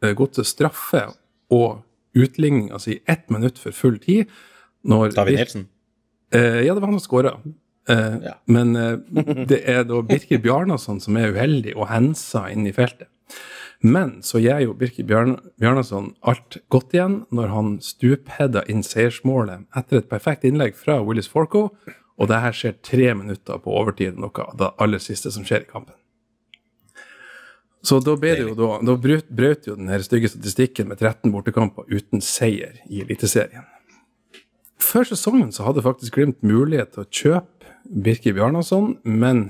[0.04, 1.06] eh, Godset straffe
[1.54, 1.82] og
[2.18, 4.30] utligning, altså i ett minutt for full tid.
[4.84, 5.68] Når David Nielsen?
[6.34, 7.34] Eh, ja, det var han som skåra.
[7.90, 8.34] Eh, Ja.
[8.48, 8.98] Men eh,
[9.52, 13.08] det er da Birker Bjarnason som er uheldig og hensa inn i feltet.
[13.82, 19.70] Men så gjør jo Birker Bjarn Bjarnason alt godt igjen når han stupheader inn seiersmålet
[19.80, 21.70] etter et perfekt innlegg fra Willis Forco,
[22.20, 25.64] og det her skjer tre minutter på overtid, noe av det aller siste som skjer
[25.64, 25.96] i kampen.
[27.86, 31.00] Så da ble det jo da, da brøt, brøt jo den her stygge statistikken med
[31.00, 33.68] 13 bortekamper uten seier i Eliteserien.
[34.80, 39.50] Før sesongen så hadde faktisk Glimt mulighet til å kjøpe Birke Bjarnason, men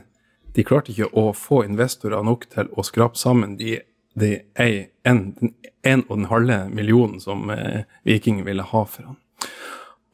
[0.53, 3.80] de klarte ikke å få investorer nok til å skrape sammen de,
[4.19, 5.53] de en, den
[5.88, 9.19] en og den halve millionen som eh, Viking ville ha for han.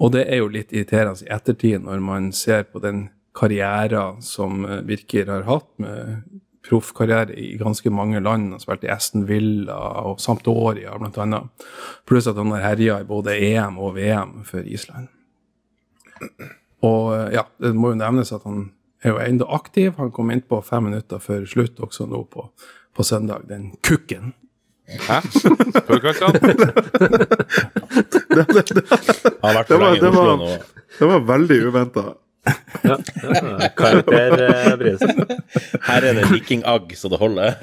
[0.04, 4.66] Og det er jo litt irriterende i ettertid når man ser på den karrieren som
[4.68, 6.24] eh, Birker har hatt, med
[6.66, 8.52] proffkarriere i ganske mange land.
[8.56, 11.68] Han spilte i Aston Villa og Sampdoria annet.
[12.08, 15.08] Pluss at han har herja i både EM og VM for Island.
[16.86, 18.72] Og ja, det må jo nevnes at han
[19.04, 19.94] er jo ennå aktiv.
[19.98, 22.50] Han kom innpå fem minutter før slutt også nå på,
[22.96, 23.46] på søndag.
[23.50, 24.34] Den kukken.
[24.86, 25.22] Hæ?
[25.90, 26.60] Hva kalte han?
[30.46, 30.62] Det.
[31.00, 32.04] Det var veldig uventa.
[32.86, 35.02] Ja, ja, Karakterpris.
[35.02, 37.58] Eh, Her er det vikingagg så det holder.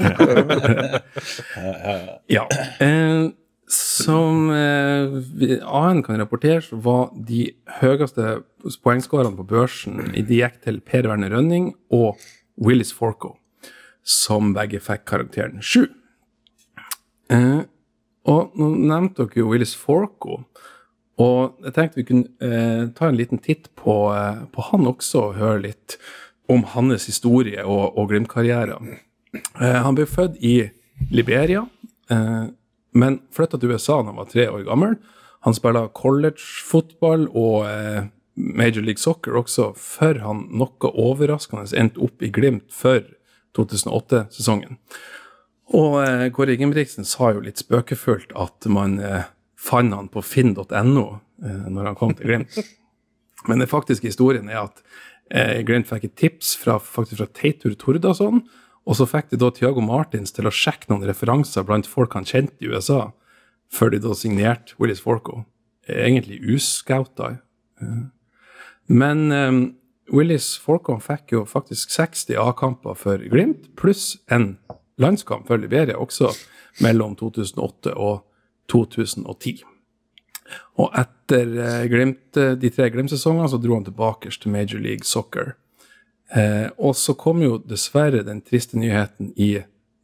[2.33, 2.47] Ja.
[2.83, 3.31] Eh,
[3.73, 7.47] som eh, AN kan rapportere, var de
[7.81, 8.43] høyeste
[8.85, 12.21] poengskårene på børsen De gikk til Per Werner Rønning og
[12.61, 13.37] Willis Forco,
[14.05, 15.87] som begge fikk karakteren 7.
[17.33, 17.63] Eh,
[18.29, 20.43] og nå nevnte dere jo Willis Forco.
[21.23, 25.29] Og jeg tenkte vi kunne eh, ta en liten titt på, eh, på han også,
[25.29, 25.99] og høre litt
[26.51, 28.79] om hans historie og, og Glimt-karriere.
[29.37, 30.57] Eh, han ble født i
[31.13, 31.67] Liberia,
[32.11, 32.47] eh,
[32.93, 34.99] men flytta til USA da han var tre år gammel.
[35.47, 38.05] Han spilla college-fotball og eh,
[38.35, 43.05] Major League Soccer også, før han noe overraskende endte opp i Glimt for
[43.59, 44.79] 2008-sesongen.
[45.73, 49.29] Og eh, Kåre Ingebrigtsen sa jo litt spøkefullt at man eh,
[49.63, 51.07] fant han på finn.no
[51.45, 52.59] eh, når han kom til Glimt.
[53.49, 54.83] Men den faktiske historien er at
[55.31, 58.43] eh, Glimt fikk et tips fra, faktisk fra Teitur Tordason,
[58.83, 62.27] og så fikk de da Tiago Martins til å sjekke noen referanser blant folk han
[62.27, 63.13] kjente i USA,
[63.73, 65.45] før de da signerte Willis Forco.
[65.89, 67.37] Egentlig uscouta.
[67.81, 68.03] Eh,
[68.91, 69.61] Men um,
[70.13, 74.57] Willis Forco fikk jo faktisk 60 A-kamper for Glimt, pluss en
[75.01, 76.33] landskamp for Liberia også
[76.83, 78.27] mellom 2008 og
[78.73, 79.63] 2010.
[80.81, 85.09] Og etter eh, Glimt, eh, de tre Glimt-sesongene så dro han tilbake til Major League
[85.09, 85.55] Soccer.
[86.33, 89.55] Eh, og så kom jo dessverre den triste nyheten i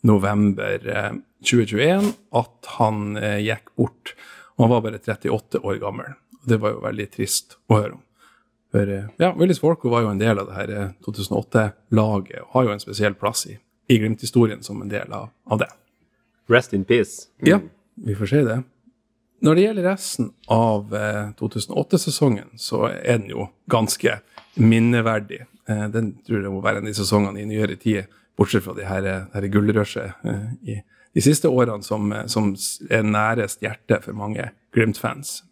[0.06, 1.14] november eh,
[1.44, 4.14] 2021 at han eh, gikk bort.
[4.56, 6.18] Og han var bare 38 år gammel.
[6.42, 8.04] Og det var jo veldig trist å høre om.
[8.74, 12.54] For eh, ja, Willis Forco var jo en del av det her eh, 2008-laget og
[12.56, 13.56] har jo en spesiell plass i,
[13.88, 15.70] i Glimt-historien som en del av, av det.
[16.52, 17.28] Rest in peace.
[17.44, 17.60] Ja,
[18.04, 18.58] vi får si det.
[19.44, 24.18] Når det gjelder resten av eh, 2008-sesongen, så er den jo ganske
[24.58, 25.44] minneverdig.
[25.70, 28.74] Eh, den tror jeg må være en av de sesongene i nyere tid, bortsett fra
[28.74, 30.78] de her, eh, her gullrushet eh, i
[31.14, 32.50] de siste årene som, eh, som
[32.90, 35.42] er nærest hjertet for mange Glimt-fans.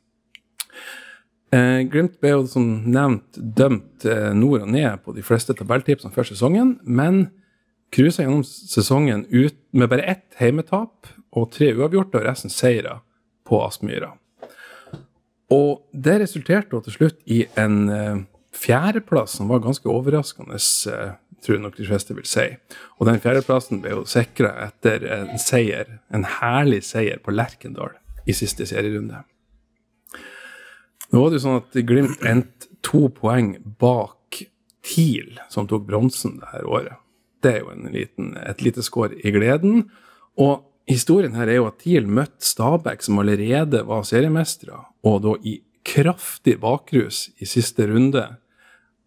[1.54, 6.14] Eh, Glimt ble jo som nevnt dømt eh, nord og ned på de fleste tabelltipsene
[6.14, 7.28] før sesongen, men
[7.94, 11.06] cruisa gjennom sesongen ut med bare ett heimetap
[11.36, 13.00] og tre uavgjorte og resten seire
[13.46, 14.14] på Aspmyra.
[15.52, 18.24] Og det resulterte til slutt i en eh,
[18.56, 21.14] fjerdeplass som var ganske overraskende, eh,
[21.44, 22.48] tror jeg nok de fleste vil si.
[22.98, 27.94] Og den fjerdeplassen ble jo sikra etter en seier, en herlig seier på Lerkendal
[28.26, 29.22] i siste serierunde.
[31.12, 34.40] Nå var det jo sånn at Glimt endte to poeng bak
[34.86, 37.02] TIL, som tok bronsen det her året.
[37.42, 39.84] Det er jo en liten, et lite skår i gleden.
[40.42, 45.34] Og historien her er jo at TIL møtte Stabæk, som allerede var seriemestere, og da
[45.42, 48.24] i kraftig bakrus i siste runde.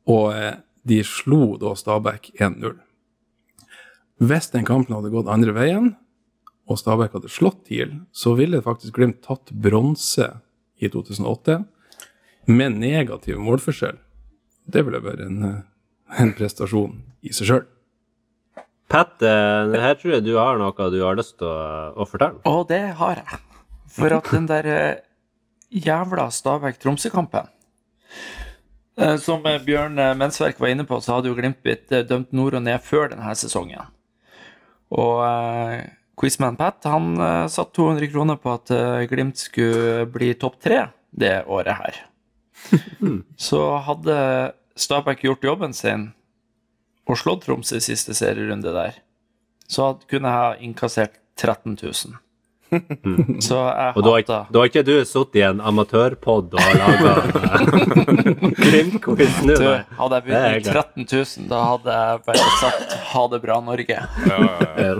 [0.09, 2.77] Og eh, de slo da Stabæk 1-0.
[4.19, 5.93] Hvis den kampen hadde gått andre veien,
[6.69, 10.27] og Stabæk hadde slått TIL, så ville faktisk Glimt tatt bronse
[10.79, 11.61] i 2008
[12.49, 13.97] med negativ målforskjell.
[14.69, 15.61] Det ville vært en, eh,
[16.21, 17.65] en prestasjon i seg sjøl.
[18.89, 22.41] Pat, her tror jeg du har noe du har lyst til å, å fortelle.
[22.49, 23.39] Og det har jeg.
[23.93, 24.99] For at den der eh,
[25.73, 27.49] jævla Stabæk-Tromsø-kampen
[28.97, 32.59] eh, Som eh, Bjørn Mensverk var inne på, så hadde jo Glimt blitt dømt nord
[32.59, 33.89] og ned før denne sesongen.
[34.89, 35.21] Og
[36.19, 37.13] Quizman Pat han
[37.47, 38.71] satt 200 kroner på at
[39.11, 41.99] Glimt skulle bli topp tre det året her.
[43.49, 44.17] Så hadde
[44.79, 46.09] Stabæk gjort jobben sin
[47.09, 48.99] og slått Tromsø i siste serierunde der,
[49.69, 52.17] så kunne jeg ha inkassert 13 000.
[53.41, 57.13] Så jeg Og hata da har ikke du sittet i en amatørpod og laga
[58.59, 59.55] Glimt-quiz nå?
[59.97, 63.97] Hadde jeg begynt med 13 000, da hadde jeg bare sagt 'ha det bra, Norge'.
[64.29, 64.37] Ja.
[64.37, 64.93] ja, ja.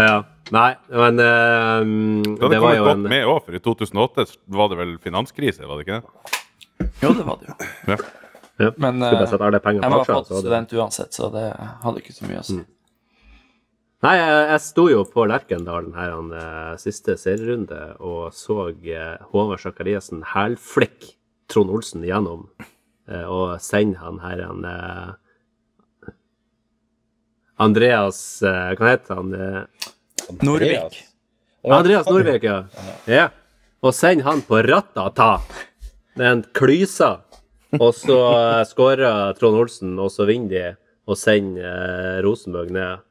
[0.00, 0.16] ja.
[0.56, 1.80] Nei, men eh,
[2.38, 5.66] Det det var jo godt en med òg, for i 2008 var det vel finanskrise,
[5.66, 6.06] var det ikke det?
[7.02, 7.56] Jo, det var det jo.
[7.90, 7.98] Ja.
[8.58, 8.70] Ja.
[8.76, 11.44] Men uh, eh, jeg var fått så hadde- student uansett, så det
[11.82, 12.62] hadde ikke så mye å si.
[14.04, 19.28] Nei, jeg, jeg sto jo på Lerkendalen her den uh, siste serierunde og så uh,
[19.32, 21.14] Håvard Sakariassen hælflikke
[21.48, 22.48] Trond Olsen gjennom
[23.08, 25.14] uh, og sende han her en eh,
[27.56, 29.34] Andreas eh, Hva heter han?
[29.34, 29.86] Eh,
[30.42, 30.98] Norvik.
[31.64, 32.64] Andreas Norvik, ja.
[33.08, 33.28] ja.
[33.80, 35.38] Og send han på ratata
[36.18, 37.20] med en klysa.
[37.80, 40.66] Og så uh, skårer Trond Olsen, og så vinner de
[41.06, 43.02] og sender eh, Rosenborg ned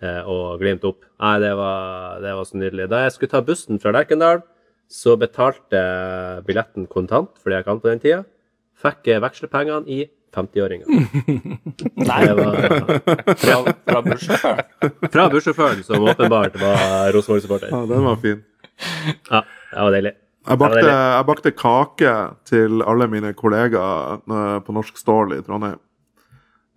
[0.00, 1.02] eh, og Glimt opp.
[1.20, 2.86] Nei, det var, det var så nydelig.
[2.88, 4.40] Da jeg skulle ta bussen fra Lerkendal,
[4.88, 8.22] så betalte jeg billetten kontant, fordi jeg kan på den tida.
[8.80, 10.88] Fikk vekslepengene i 50-åringer.
[12.08, 12.56] Nei, Det var
[13.44, 13.60] fra,
[13.92, 14.98] fra bussjåføren.
[15.12, 17.70] fra bussjåføren, som åpenbart var Rosenborg-supporter.
[17.76, 18.44] Ja, den var fin.
[19.28, 20.16] Ja, det var deilig.
[20.44, 22.12] Jeg bakte, jeg bakte kake
[22.44, 25.80] til alle mine kollegaer eh, på Norsk Stål i Trondheim.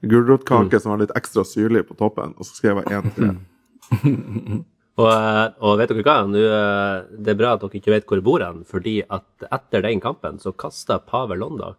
[0.08, 4.64] Gulrotkake som var litt ekstra syrlig på toppen, og så skrev jeg én til.
[4.98, 6.16] Og, eh, og vet dere hva?
[6.26, 9.46] Nå, eh, det er bra at dere ikke vet hvor jeg bor hen, fordi at
[9.46, 11.78] etter den kampen så kasta Pavel Londak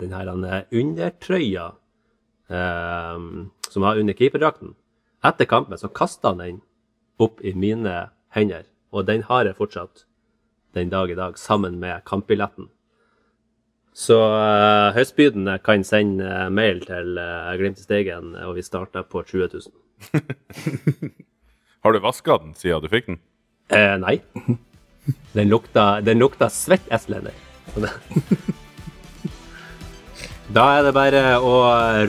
[0.00, 1.66] denne den her undertrøya
[2.48, 3.26] eh,
[3.68, 4.72] som var under keeperdrakten.
[5.24, 6.62] Etter kampen så kasta han den
[7.20, 8.64] opp i mine hender,
[8.96, 10.06] og den har jeg fortsatt
[10.74, 12.68] den dag i dag, sammen med kampbilletten.
[13.94, 19.06] Så uh, høystbydende kan sende eh, mail til uh, Glimt i Steigen, og vi starter
[19.06, 19.62] på 20 000.
[21.86, 23.20] Har du vaska den siden du fikk den?
[23.70, 24.18] Eh, nei.
[25.36, 27.38] Den lukta, den lukta svett estlender.
[30.54, 31.54] Da er det bare å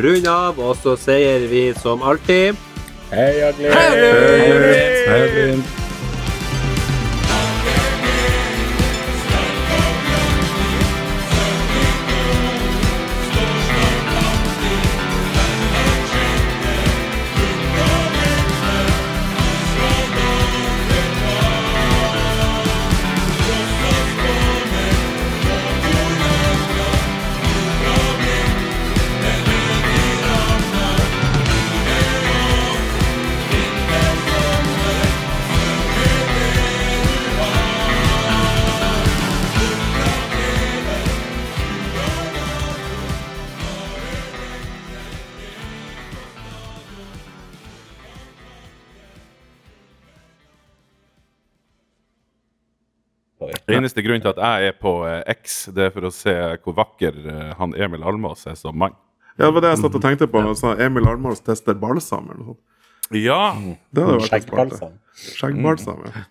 [0.01, 2.59] runde av, og så sier vi som alltid
[3.13, 3.79] Heia Glimt!
[5.07, 5.84] Heia Glimt.
[53.71, 56.75] Eneste grunn til at jeg er på eh, X, det er for å se hvor
[56.77, 58.93] vakker eh, han Emil Almås er som mann.
[59.35, 60.43] Ja, det var det jeg satt og tenkte på.
[60.45, 62.63] når Emil Almås tester balsam eller noe sånt.
[63.13, 63.53] Ja!
[63.93, 64.77] Det hadde vært en spalte.
[64.77, 64.93] Skjeggbalsam.
[65.39, 66.23] Skjeggbalsam, ja.